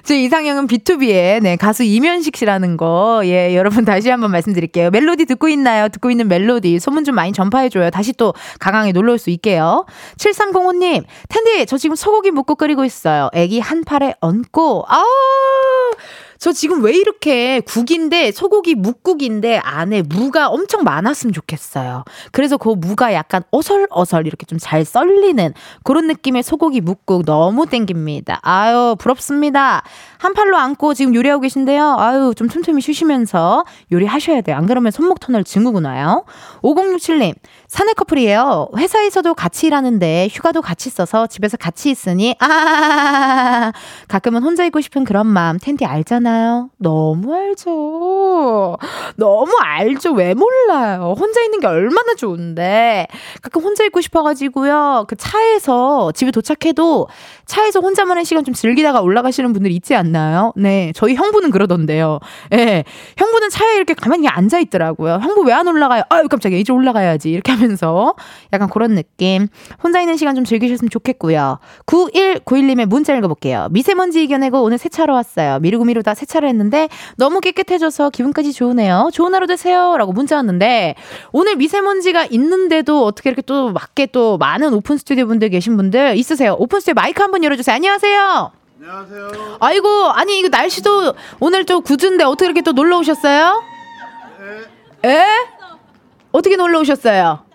[0.03, 3.21] 제 이상형은 B2B의 네, 가수 이면식 씨라는 거.
[3.25, 4.89] 예, 여러분 다시 한번 말씀드릴게요.
[4.91, 5.89] 멜로디 듣고 있나요?
[5.89, 6.79] 듣고 있는 멜로디.
[6.79, 7.89] 소문 좀 많이 전파해줘요.
[7.91, 9.85] 다시 또 가강에 놀러 올 수 있게요.
[10.17, 13.29] 7305님, 텐디, 저 지금 소고기 묵고 끓이고 있어요.
[13.33, 15.03] 애기 한 팔에 얹고, 아우!
[16.39, 22.05] 저 지금 왜 이렇게 국인데 소고기 묵국인데 안에 무가 엄청 많았으면 좋겠어요.
[22.31, 28.39] 그래서 그 무가 약간 어설어설 이렇게 좀 잘 썰리는 그런 느낌의 소고기 묵국 너무 땡깁니다.
[28.41, 29.83] 아유 부럽습니다.
[30.19, 31.95] 한 팔로 안고 지금 요리하고 계신데요.
[31.97, 34.57] 아유 좀 틈틈이 쉬시면서 요리하셔야 돼요.
[34.57, 36.25] 안 그러면 손목 터널 증후군 와요.
[36.61, 37.33] 5067님
[37.69, 38.67] 사내 커플이에요.
[38.75, 43.71] 회사에서도 같이 일하는데 휴가도 같이 써서 집에서 같이 있으니 아
[44.09, 46.69] 가끔은 혼자 있고 싶은 그런 마음 텐디 알잖아요.
[46.77, 48.77] 너무 알죠.
[49.15, 50.11] 너무 알죠.
[50.11, 51.15] 왜 몰라요.
[51.17, 53.07] 혼자 있는 게 얼마나 좋은데
[53.41, 55.05] 가끔 혼자 있고 싶어가지고요.
[55.07, 57.07] 그 차에서 집에 도착해도
[57.49, 60.53] 차에서 혼자만의 시간 좀 즐기다가 올라가시는 분들 있지 않나요?
[60.55, 62.19] 네, 저희 형부는 그러던데요.
[62.53, 62.83] 예, 네,
[63.17, 65.19] 형부는 차에 이렇게 가만히 앉아 있더라고요.
[65.21, 66.03] 형부 왜 안 올라가요?
[66.09, 68.13] 아유 깜짝이야 이제 올라가야지 이렇게 하면서
[68.53, 69.47] 약간 그런 느낌.
[69.83, 71.59] 혼자 있는 시간 좀 즐기셨으면 좋겠고요.
[71.85, 73.67] 9191님의 문자 읽어볼게요.
[73.71, 75.59] 미세먼지 이겨내고 오늘 세차로 왔어요.
[75.59, 76.87] 미루고 미루다 세차를 했는데
[77.17, 79.09] 너무 깨끗해져서 기분까지 좋으네요.
[79.11, 79.97] 좋은 하루 되세요.
[79.97, 80.95] 라고 문자 왔는데
[81.33, 86.55] 오늘 미세먼지가 있는데도 어떻게 이렇게 또 맞게 또 많은 오픈 스튜디오 분들 계신 분들 있으세요.
[86.57, 87.75] 오픈 스튜디오 마이크 한번 열어주세요.
[87.75, 88.51] 안녕하세요.
[88.81, 89.57] 안녕하세요.
[89.59, 93.63] 아이고, 아니, 이거 날씨도 오늘 좀 궂은데 어떻게 이렇게 또 놀러 오셨어요?
[95.03, 95.09] 에?
[95.09, 95.25] 에?
[96.31, 97.45] 어떻게 놀러 오셨어요?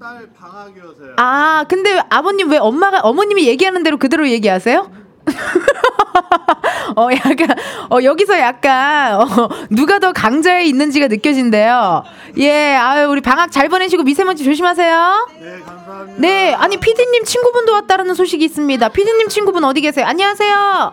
[0.00, 1.14] 딸 방학이어서요.
[1.16, 4.90] 아, 근데 아버님 왜 엄마가, 어머님이 얘기하는 대로 그대로 얘기하세요?
[6.96, 7.48] 어, 약간,
[7.90, 9.26] 어, 여기서 약간, 어,
[9.70, 12.04] 누가 더 강자에 있는지가 느껴진대요.
[12.38, 15.28] 예, 아유, 우리 방학 잘 보내시고 미세먼지 조심하세요.
[15.40, 16.20] 네, 감사합니다.
[16.20, 18.88] 네, 아니, 피디님 친구분도 왔다라는 소식이 있습니다.
[18.90, 20.06] 피디님 친구분 어디 계세요?
[20.06, 20.92] 안녕하세요.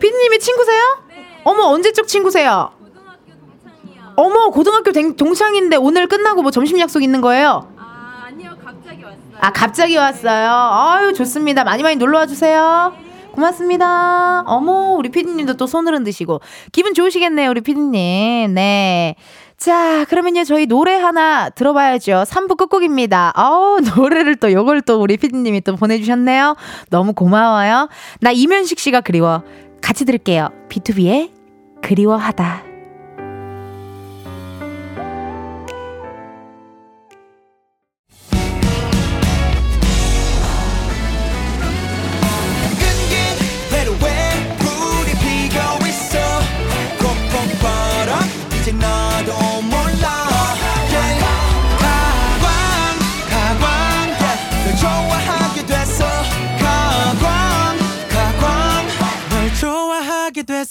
[0.00, 0.80] 피디님의 친구세요?
[1.44, 2.72] 어머, 언제적 친구세요?
[4.16, 7.72] 어머, 고등학교 댕- 동창인데 오늘 끝나고 뭐 점심 약속 있는 거예요?
[9.40, 10.50] 아, 갑자기 왔어요.
[10.50, 11.62] 아유, 좋습니다.
[11.64, 12.92] 많이 많이 놀러 와 주세요.
[13.38, 14.42] 고맙습니다.
[14.46, 16.40] 어머, 우리 피디님도 또 손을 흔드시고.
[16.72, 18.52] 기분 좋으시겠네요, 우리 피디님.
[18.54, 19.14] 네.
[19.56, 22.24] 자, 그러면요, 저희 노래 하나 들어봐야죠.
[22.26, 23.32] 3부 끝곡입니다.
[23.36, 26.56] 어우, 노래를 또, 요걸 또 우리 피디님이 또 보내주셨네요.
[26.90, 27.88] 너무 고마워요.
[28.20, 29.42] 나 이면식 씨가 그리워.
[29.80, 30.48] 같이 들을게요.
[30.68, 31.30] B2B의
[31.80, 32.67] 그리워하다.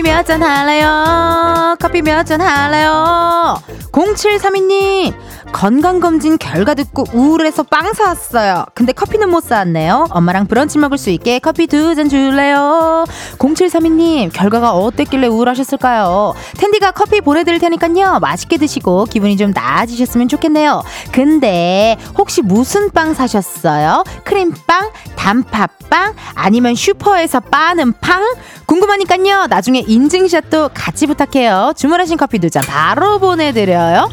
[0.00, 1.76] 커피 몇 잔 할래요?
[1.78, 3.60] 커피 몇 잔 할래요?
[3.92, 5.12] 0732님,
[5.52, 8.64] 건강검진 결과 듣고 우울해서 빵 사왔어요.
[8.74, 10.06] 근데 커피는 못 사왔네요.
[10.10, 13.04] 엄마랑 브런치 먹을 수 있게 커피 두 잔 줄래요?
[13.38, 16.34] 0732님, 결과가 어땠길래 우울하셨을까요?
[16.56, 18.18] 텐디가 커피 보내드릴 테니까요.
[18.20, 20.82] 맛있게 드시고 기분이 좀 나아지셨으면 좋겠네요.
[21.12, 24.04] 근데 혹시 무슨 빵 사셨어요?
[24.24, 24.90] 크림빵?
[25.16, 26.14] 단팥빵?
[26.34, 28.22] 아니면 슈퍼에서 빠는 팡?
[28.66, 29.46] 궁금하니까요.
[29.48, 31.72] 나중에 인증샷도 같이 부탁해요.
[31.76, 34.08] 주문하신 커피 두 잔 바로 보내드려요.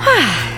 [0.00, 0.57] 唉。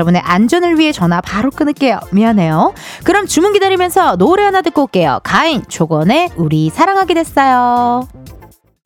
[0.09, 1.99] 의 안전을 위해 전화 바로 끊을게요.
[2.11, 2.73] 미안해요.
[3.03, 5.19] 그럼 주문 기다리면서 노래 하나 듣고 올게요.
[5.23, 8.07] 가인 조건의 우리 사랑하게 됐어요.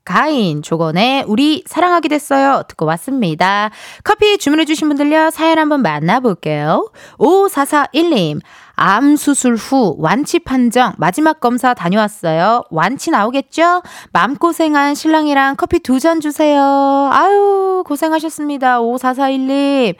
[0.04, 2.62] 가인 조건의 우리 사랑하게 됐어요.
[2.68, 3.72] 듣고 왔습니다.
[4.04, 5.32] 커피 주문해 주신 분들요.
[5.32, 6.92] 사연 한번 만나볼게요.
[7.18, 8.40] 5441님.
[8.78, 12.64] 암 수술 후 완치 판정 마지막 검사 다녀왔어요.
[12.70, 13.82] 완치 나오겠죠?
[14.12, 17.10] 마음고생한 신랑이랑 커피 두 잔 주세요.
[17.12, 18.82] 아유, 고생하셨습니다.
[18.82, 19.96] 5441님.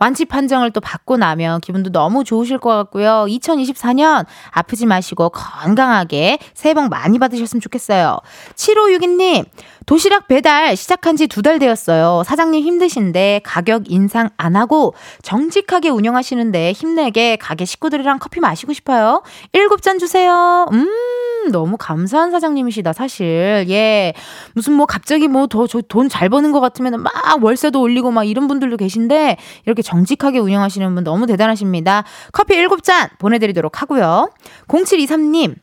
[0.00, 3.26] 완치 판정을 또 받고 나면 기분도 너무 좋으실 것 같고요.
[3.28, 8.18] 2024년 아프지 마시고 건강하게 새해 복 많이 받으셨으면 좋겠어요.
[8.56, 9.44] 7562님,
[9.86, 12.22] 도시락 배달 시작한 지 두 달 되었어요.
[12.24, 19.22] 사장님 힘드신데 가격 인상 안 하고 정직하게 운영하시는데 힘내게 가게 식구들이랑 커피 마시고 싶어요.
[19.52, 20.66] 일곱 잔 주세요.
[20.72, 23.64] 음, 너무 감사한 사장님이시다, 사실.
[23.68, 24.12] 예.
[24.54, 27.12] 무슨 뭐 갑자기 뭐더돈잘 버는 것 같으면 막
[27.42, 32.04] 월세도 올리고 막 이런 분들도 계신데 이렇게 정직하게 운영하시는 분 너무 대단하십니다.
[32.32, 34.30] 커피 일곱 잔 보내드리도록 하고요.
[34.68, 35.54] 0723님,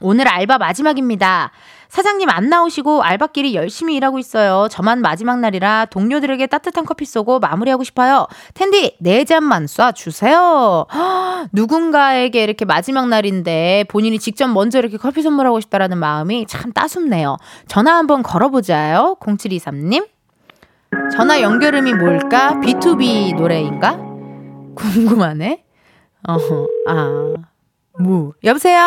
[0.00, 1.50] 오늘 알바 마지막입니다.
[1.94, 4.66] 사장님 안 나오시고 알바끼리 열심히 일하고 있어요.
[4.68, 8.26] 저만 마지막 날이라 동료들에게 따뜻한 커피 쏘고 마무리하고 싶어요.
[8.52, 10.86] 텐디, 네 잔만 쏴 주세요.
[10.92, 17.36] 헉, 누군가에게 이렇게 마지막 날인데 본인이 직접 먼저 이렇게 커피 선물하고 싶다라는 마음이 참 따숩네요.
[17.68, 19.16] 전화 한번 걸어보자요.
[19.20, 20.08] 0723님.
[21.16, 22.54] 전화 연결음이 뭘까?
[22.60, 23.98] B2B 노래인가?
[24.74, 25.62] 궁금하네.
[26.26, 27.34] 어허, 아,
[28.00, 28.32] 무.
[28.42, 28.84] 여보세요?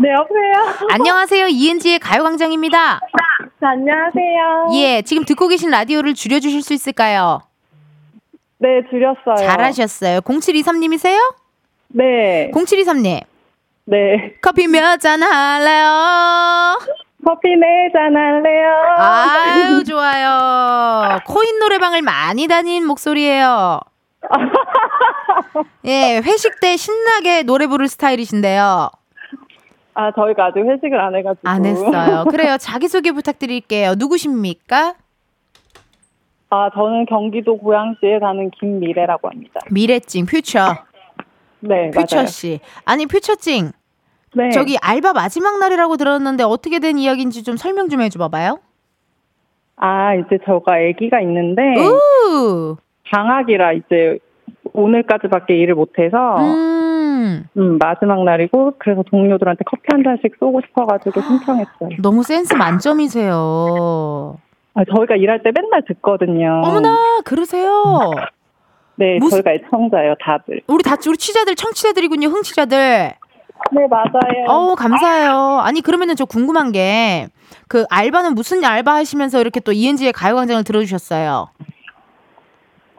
[0.00, 0.88] 네, 여보세요?
[0.90, 1.46] 안녕하세요.
[1.48, 3.00] 이은지의 가요광장입니다.
[3.60, 4.68] 네, 안녕하세요.
[4.74, 7.40] 예, 지금 듣고 계신 라디오를 줄여주실 수 있을까요?
[8.58, 9.36] 네, 줄였어요.
[9.36, 10.20] 잘하셨어요.
[10.20, 11.18] 0723님이세요?
[11.88, 12.50] 네.
[12.52, 13.22] 0723님.
[13.86, 14.34] 네.
[14.42, 16.78] 커피 몇 잔 할래요?
[17.24, 18.68] 커피 네잔 할래요?
[18.98, 21.18] 아유, 좋아요.
[21.26, 23.80] 코인 노래방을 많이 다닌 목소리예요.
[25.86, 28.90] 예, 회식 때 신나게 노래 부를 스타일이신데요.
[29.98, 31.48] 아, 저희가 아직 회식을 안 해가지고.
[31.48, 32.26] 안 했어요.
[32.30, 32.58] 그래요.
[32.58, 33.94] 자기소개 부탁드릴게요.
[33.94, 34.94] 누구십니까?
[36.50, 39.60] 아, 저는 경기도 고양시에 사는 김미래라고 합니다.
[39.70, 40.76] 미래찡, 퓨처.
[41.60, 42.26] 네, 퓨처.
[42.26, 42.60] 씨.
[42.84, 43.72] 아니, 퓨처찡.
[44.34, 44.50] 네.
[44.50, 48.58] 저기 알바 마지막 날이라고 들었는데 어떻게 된 이야기인지 좀 설명 좀 해줘 봐봐요.
[49.76, 52.76] 아, 이제 저가 아기가 있는데, 우!
[53.10, 54.18] 방학이라 이제
[54.76, 61.88] 오늘까지밖에 일을 못해서, 음, 음, 마지막 날이고, 그래서 동료들한테 커피 한 잔씩 쏘고 싶어가지고 신청했어요.
[62.02, 64.38] 너무 센스 만점이세요.
[64.74, 66.60] 아, 저희가 일할 때 맨날 듣거든요.
[66.64, 68.10] 어머나, 그러세요.
[68.96, 70.60] 네, 무슨- 저희가 애청자예요, 다들.
[70.68, 73.12] 우리 다, 우리 취자들, 청취자들이군요, 흥취자들.
[73.72, 74.44] 네, 맞아요.
[74.48, 75.60] 어우, 감사해요.
[75.62, 77.28] 아니, 그러면은 저 궁금한 게,
[77.68, 81.48] 그 알바는 무슨 알바 하시면서 이렇게 또 이은지의 가요광장을 들어주셨어요?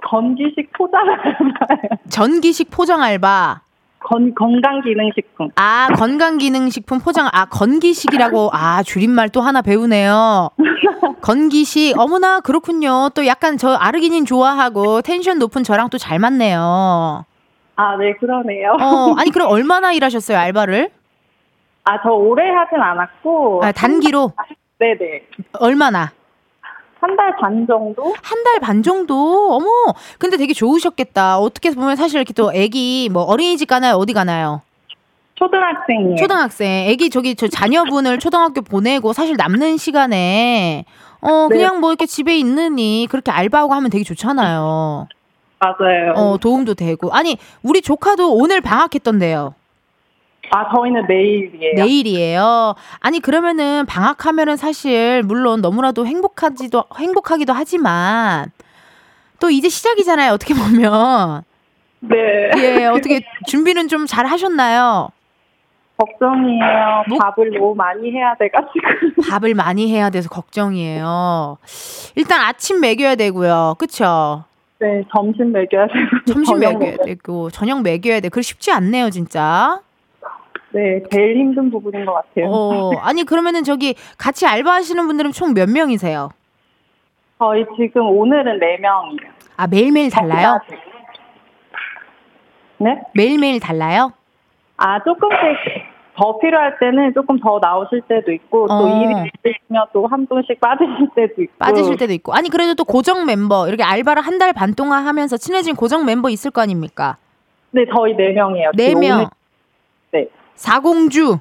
[0.09, 1.97] 건기식 포장 알바예요.
[2.09, 3.61] 전기식 포장 알바.
[3.99, 5.49] 건, 건강기능식품.
[5.55, 10.49] 아, 건강기능식품 포장, 아, 건기식이라고, 아, 줄임말 또 하나 배우네요.
[11.21, 13.09] 건기식, 어머나, 그렇군요.
[13.15, 17.25] 또 약간 저 아르기닌 좋아하고 텐션 높은 저랑 또 잘 맞네요.
[17.75, 18.77] 아, 네, 그러네요.
[18.79, 20.89] 어, 아니, 그럼 얼마나 일하셨어요, 알바를?
[21.83, 23.61] 아, 저 오래 하진 않았고.
[23.63, 24.31] 아, 단기로?
[24.79, 25.23] 네네.
[25.59, 26.11] 얼마나?
[26.99, 28.13] 한 달 반 정도?
[28.23, 29.53] 한 달 반 정도?
[29.53, 29.67] 어머,
[30.17, 31.39] 근데 되게 좋으셨겠다.
[31.39, 33.95] 어떻게 보면 사실 이렇게 또 애기, 뭐 어린이집 가나요?
[33.95, 34.61] 어디 가나요?
[35.35, 36.15] 초등학생이에요.
[36.15, 36.67] 초등학생.
[36.87, 40.85] 애기 저기 저 자녀분을 초등학교 보내고 사실 남는 시간에
[41.21, 41.55] 어, 네.
[41.57, 45.07] 그냥 뭐 이렇게 집에 있느니 그렇게 알바하고 하면 되게 좋잖아요.
[45.59, 46.13] 맞아요.
[46.15, 47.11] 어, 도움도 되고.
[47.13, 49.53] 아니, 우리 조카도 오늘 방학했던데요.
[50.51, 51.75] 아, 저희는 내일이에요.
[51.75, 52.75] 내일이에요.
[52.99, 58.51] 아니, 그러면은 방학하면은 사실 물론 너무나도 행복하지도, 행복하기도 하지만
[59.39, 60.31] 또 이제 시작이잖아요.
[60.33, 61.43] 어떻게 보면.
[61.99, 62.15] 네.
[62.57, 65.09] 예, 어떻게 준비는 좀 잘 하셨나요?
[65.97, 67.03] 걱정이에요.
[67.09, 67.17] 뭐?
[67.17, 69.21] 밥을 너무 많이 해야 돼가지고.
[69.29, 71.57] 밥을 많이 해야 돼서 걱정이에요.
[72.15, 73.75] 일단 아침 먹여야 되고요.
[73.79, 74.43] 그쵸?
[74.79, 76.25] 네, 점심 먹여야 되고.
[76.27, 78.29] 점심 먹여야 되고, 저녁 먹여야 돼.
[78.29, 79.79] 그거 쉽지 않네요, 진짜.
[80.77, 82.45] 네, 제일 힘든 부분인 것 같아요.
[82.51, 86.29] 어, 아니, 그러면은 저기 같이 알바하시는 분들은 총 몇 명이세요?
[87.39, 89.29] 저희 지금 오늘은 4명이에요.
[89.57, 90.59] 아, 매일매일 달라요?
[92.77, 93.01] 네?
[93.15, 94.11] 매일매일 달라요?
[94.77, 95.35] 아, 조금씩
[96.15, 98.67] 더 필요할 때는 조금 더 나오실 때도 있고, 어.
[98.67, 101.53] 또 일이 있으시면 또 한 분씩 빠지실 때도 있고.
[101.57, 102.33] 빠지실 때도 있고.
[102.35, 106.29] 아니, 그래도 또 고정 멤버, 이렇게 알바를 한 달 반 동안 하면서 친해진 고정 멤버
[106.29, 107.17] 있을 거 아닙니까?
[107.71, 109.27] 네, 저희 네 명이에요 네 명.
[110.11, 110.27] 네.
[110.57, 111.39] 사공주.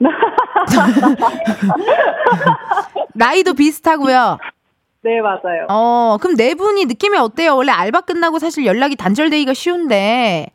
[3.14, 4.38] 나이도 비슷하고요.
[5.02, 5.66] 네, 맞아요.
[5.68, 7.56] 어, 그럼 네 분이 느낌이 어때요?
[7.56, 10.46] 원래 알바 끝나고 사실 연락이 단절되기가 쉬운데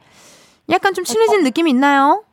[0.69, 2.23] 약간 좀 친해진 느낌이 있나요?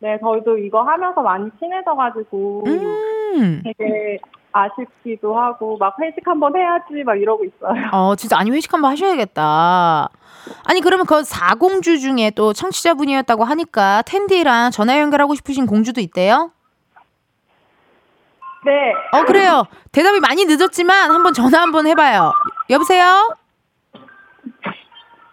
[0.00, 3.62] 네, 저희도 이거 하면서 많이 친해져가지고 음.
[3.64, 4.18] 되게
[4.52, 7.90] 아쉽기도 하고 막 회식 한번 해야지 막 이러고 있어요.
[7.92, 10.08] 어, 진짜 아니 회식 한번 하셔야겠다.
[10.64, 16.50] 아니 그러면 그 사공주 중에 또 청취자분이었다고 하니까 텐디랑 전화 연결하고 싶으신 공주도 있대요?
[18.64, 18.92] 네.
[19.12, 19.64] 어 그래요.
[19.92, 22.32] 대답이 많이 늦었지만 한번 전화 한번 해봐요.
[22.70, 23.36] 여보세요?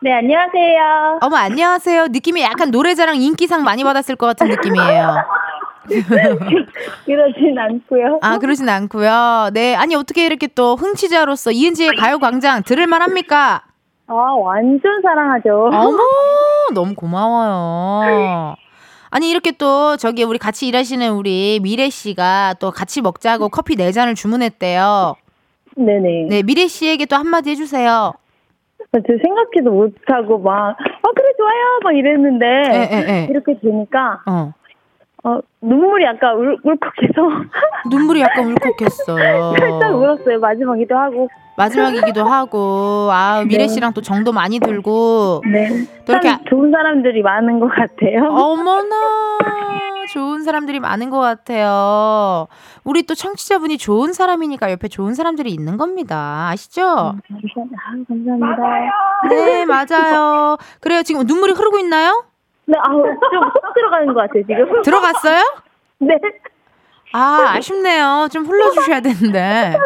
[0.01, 1.19] 네, 안녕하세요.
[1.21, 2.07] 어머 안녕하세요.
[2.09, 5.15] 느낌이 약간 노래자랑 인기상 많이 받았을 것 같은 느낌이에요.
[7.05, 8.19] 그러진 않고요.
[8.21, 9.49] 아 그러진 않고요.
[9.53, 13.63] 네 아니 어떻게 이렇게 또 흥취자로서 이은지의 가요광장 들을만 합니까?
[14.07, 15.69] 아, 완전 사랑하죠.
[15.71, 15.97] 어머
[16.73, 18.55] 너무 고마워요.
[19.09, 23.91] 아니 이렇게 또 저기 우리 같이 일하시는 우리 미래 씨가 또 같이 먹자고 커피 네
[23.91, 25.15] 잔을 주문했대요.
[25.77, 26.27] 네네.
[26.29, 28.13] 네 미래 씨에게 또 한마디 해주세요.
[28.93, 31.79] 저 생각지도 못하고 막, 어, 그래, 좋아요.
[31.83, 33.27] 막 이랬는데, 예, 예, 예.
[33.29, 34.53] 이렇게 되니까, 어
[35.25, 37.15] 어, 눈물이 약간 울, 울컥해서,
[37.89, 39.55] 눈물이 약간 울컥했어요.
[39.57, 40.39] 살짝 울었어요.
[40.39, 41.27] 마지막이기도 하고.
[41.57, 43.67] 마지막이기도 하고 아 미래 네.
[43.69, 45.69] 씨랑 또 정도 많이 들고 네.
[46.05, 48.27] 또 이렇게 참 좋은 사람들이 많은 것 같아요.
[48.35, 48.95] 어머나
[50.11, 52.47] 좋은 사람들이 많은 것 같아요.
[52.83, 56.49] 우리 또 청취자분이 좋은 사람이니까 옆에 좋은 사람들이 있는 겁니다.
[56.49, 56.83] 아시죠?
[56.83, 57.15] 아,
[58.05, 59.29] 감사합니다.
[59.29, 60.57] 네 맞아요.
[60.81, 62.25] 그래요 지금 눈물이 흐르고 있나요?
[62.67, 64.81] 네, 아우, 좀훅 들어가는 것 같아요, 지금.
[64.81, 65.41] 들어갔어요?
[65.99, 66.15] 네.
[67.13, 68.27] 아 아쉽네요.
[68.31, 69.75] 좀 흘러주셔야 되는데.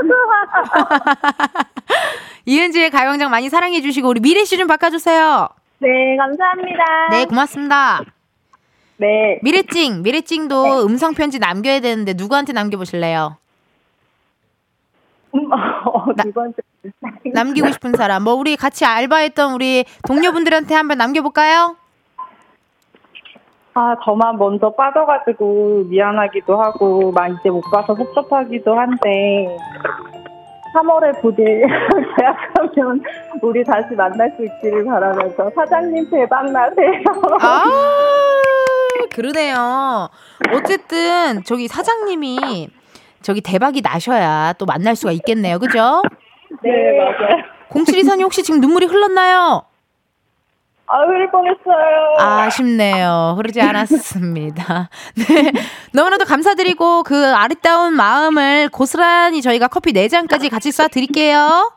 [2.46, 5.48] 이은지의 가요광장 많이 사랑해 주시고 우리 미래 씨 좀 바꿔주세요.
[5.80, 7.08] 네, 감사합니다.
[7.12, 8.02] 네 고맙습니다.
[8.98, 9.40] 네.
[9.44, 13.38] 미래찡 미래찡도 음성 편지 남겨야 되는데 누구한테 남겨보실래요?
[15.36, 15.52] 음,
[15.86, 16.24] 어, 나-.
[17.34, 21.76] 남기고 싶은 사람 뭐 우리 같이 알바했던 우리 동료분들한테 한번 남겨볼까요?
[23.80, 29.48] 아, 저만 먼저 빠져가지고 미안하기도 하고, 막 이제 못 봐서 섭섭하기도 한데,
[30.76, 31.44] 3월에 부디
[32.20, 33.02] 계약하면
[33.42, 37.02] 우리 다시 만날 수 있기를 바라면서 사장님 대박 나세요.
[37.40, 37.64] 아
[39.16, 40.10] 그러네요.
[40.54, 42.68] 어쨌든 저기 사장님이
[43.22, 45.58] 저기 대박이 나셔야 또 만날 수가 있겠네요.
[45.58, 46.04] 그죠?
[46.62, 47.44] 네, 맞아요.
[47.70, 49.64] 0724님 혹시 지금 눈물이 흘렀나요?
[50.92, 52.16] 아, 흘 뻔했어요.
[52.18, 53.36] 아쉽네요.
[53.38, 54.90] 흐르지 않았습니다.
[55.16, 55.52] 네.
[55.94, 61.74] 너무나도 감사드리고 그 아리따운 마음을 고스란히 저희가 커피 4잔까지 같이 쏴드릴게요.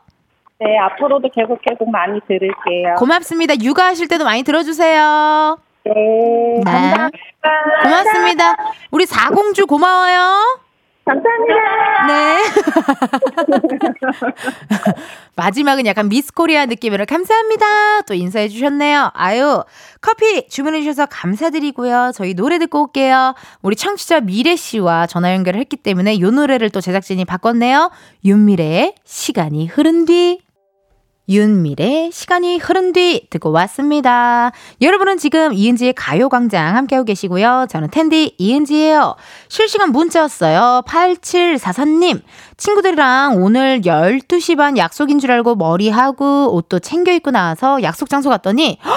[0.59, 2.95] 네, 앞으로도 계속 계속 많이 들을게요.
[2.97, 3.53] 고맙습니다.
[3.61, 5.57] 육아하실 때도 많이 들어주세요.
[5.85, 6.63] 네, 네.
[6.63, 7.81] 감사합니다.
[7.83, 8.55] 고맙습니다.
[8.89, 10.62] 우리 사공주 고마워요.
[11.05, 12.07] 감사합니다.
[12.07, 12.43] 네.
[15.35, 18.01] 마지막은 약간 미스 코리아 느낌으로 감사합니다.
[18.01, 19.11] 또 인사해 주셨네요.
[19.13, 19.63] 아유,
[20.01, 22.11] 커피 주문해 주셔서 감사드리고요.
[22.13, 23.35] 저희 노래 듣고 올게요.
[23.61, 27.91] 우리 청취자 미래 씨와 전화 연결을 했기 때문에 이 노래를 또 제작진이 바꿨네요.
[28.23, 30.39] 윤미래의 시간이 흐른 뒤.
[31.29, 34.51] 윤미래 시간이 흐른 뒤 듣고 왔습니다.
[34.81, 37.67] 여러분은 지금 이은지의 가요광장 함께하고 계시고요.
[37.69, 39.15] 저는 텐디 이은지예요.
[39.47, 40.83] 실시간 문자 왔어요.
[40.85, 42.21] 8744님.
[42.57, 48.79] 친구들이랑 오늘 12시 반 약속인 줄 알고 머리하고 옷도 챙겨 입고 나와서 약속 장소 갔더니
[48.83, 48.93] 헉,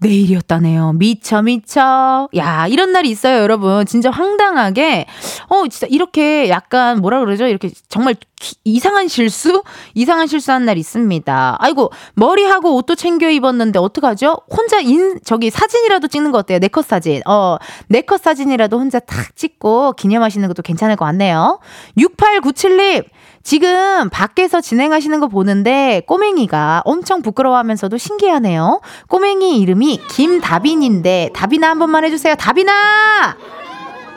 [0.00, 0.92] 내일이었다네요.
[0.94, 2.28] 미쳐 미쳐.
[2.36, 3.84] 야 이런 날이 있어요 여러분.
[3.86, 5.06] 진짜 황당하게
[5.48, 7.46] 어 진짜 이렇게 약간 뭐라 그러죠?
[7.46, 9.62] 이렇게 정말 기- 이상한 실수?
[9.94, 11.56] 이상한 실수한 날 있습니다.
[11.58, 14.38] 아이고 머리하고 옷도 챙겨 입었는데 어떡하죠?
[14.50, 16.58] 혼자 인 저기 사진이라도 찍는 거 어때요?
[16.60, 17.20] 네컷 사진.
[17.26, 17.56] 어
[17.88, 21.58] 네컷 사진이라도 혼자 탁 찍고 기념하시는 것도 괜찮을 것 같네요.
[21.98, 23.04] 6897님
[23.42, 28.80] 지금 밖에서 진행하시는 거 보는데 꼬맹이가 엄청 부끄러워하면서도 신기하네요.
[29.08, 32.34] 꼬맹이 이름이 김다빈인데 다빈아 한 번만 해주세요.
[32.34, 33.36] 다빈아.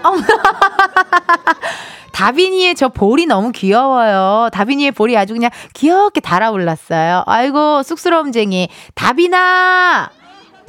[2.11, 4.49] 다빈이의 저 볼이 너무 귀여워요.
[4.51, 7.23] 다빈이의 볼이 아주 그냥 귀엽게 달아올랐어요.
[7.25, 8.69] 아이고, 쑥스러움쟁이.
[8.95, 10.09] 다빈아!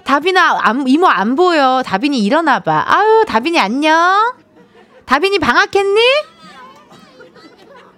[0.04, 1.82] 다빈아, 안- 이모 안 보여.
[1.84, 2.84] 다빈이 일어나봐.
[2.86, 4.32] 아유, 다빈이 안녕?
[5.06, 6.00] 다빈이 방학했니?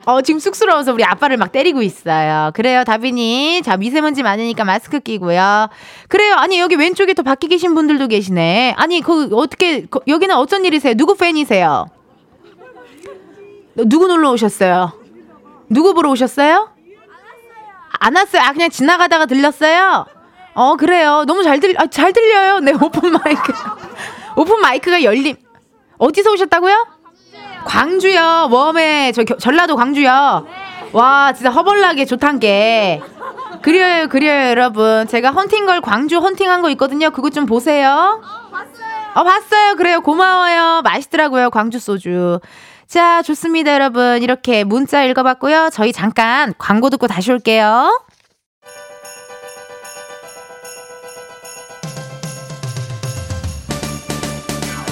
[0.06, 2.50] 어, 지금 쑥스러워서 우리 아빠를 막 때리고 있어요.
[2.54, 3.62] 그래요, 다빈이.
[3.62, 5.68] 자, 미세먼지 많으니까 마스크 끼고요.
[6.08, 6.34] 그래요.
[6.34, 8.74] 아니, 여기 왼쪽에 또 밖에 계신 분들도 계시네.
[8.76, 10.94] 아니, 그, 어떻게, 그, 여기는 어쩐 일이세요?
[10.94, 11.86] 누구 팬이세요?
[13.74, 14.92] 누구 놀러 오셨어요?
[15.70, 16.68] 누구 보러 오셨어요?
[18.00, 18.42] 안 왔어요.
[18.42, 20.04] 아, 그냥 지나가다가 들렸어요?
[20.52, 21.24] 어, 그래요.
[21.26, 22.60] 너무 잘 들, 아, 잘 들려요.
[22.60, 23.52] 네, 오픈 마이크.
[24.36, 25.36] 오픈 마이크가 열림.
[25.96, 27.03] 어디서 오셨다고요?
[27.64, 28.48] 광주요.
[28.50, 30.46] 웜에, 저 겨- 전라도 광주요.
[30.92, 33.00] 와, 진짜 허벌나게 좋단 게.
[33.62, 35.06] 그래요, 그래요, 여러분.
[35.08, 37.10] 제가 헌팅걸 광주 헌팅한 거 있거든요.
[37.10, 38.20] 그거 좀 보세요.
[39.14, 39.74] 어, 봤어요.
[39.76, 40.00] 그래요.
[40.00, 40.82] 고마워요.
[40.82, 41.50] 맛있더라고요.
[41.50, 42.40] 광주 소주.
[42.86, 44.22] 자, 좋습니다, 여러분.
[44.22, 45.70] 이렇게 문자 읽어봤고요.
[45.72, 48.03] 저희 잠깐 광고 듣고 다시 올게요.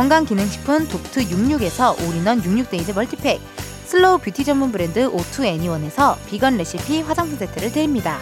[0.00, 3.38] 건강기능식품 독트 66에서 all-in-one 66 days multi-pack,
[3.84, 8.18] slow beauty 전문 브랜드 오투 애니원에서 비건 레시피 화장품 세트를 드립니다.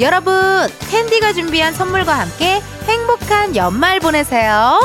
[0.00, 0.34] 여러분,
[0.90, 4.80] 캔디가 준비한 선물과 함께 행복한 연말 보내세요.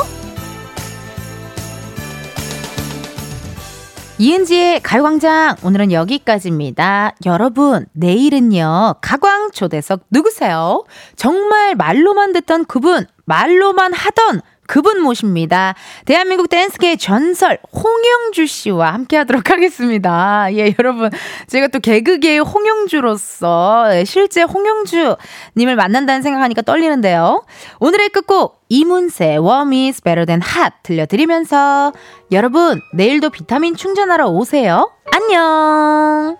[4.18, 7.12] 이은지의 가요광장 오늘은 여기까지입니다.
[7.26, 10.84] 여러분 내일은요 가광 초대석 누구세요?
[11.16, 15.74] 정말 말로만 듣던 그분 말로만 하던 그분 모십니다.
[16.04, 20.48] 대한민국 댄스계의 전설 홍영주 씨와 함께 하도록 하겠습니다.
[20.52, 21.10] 예 여러분
[21.46, 25.16] 제가 또 개그계의 홍영주로서 예, 실제 홍영주
[25.56, 27.44] 님을 만난다는 생각하니까 떨리는데요.
[27.80, 31.92] 오늘의 끝곡 이문세 Warm is better than hot 들려드리면서
[32.32, 34.90] 여러분 내일도 비타민 충전하러 오세요.
[35.12, 36.36] 안녕.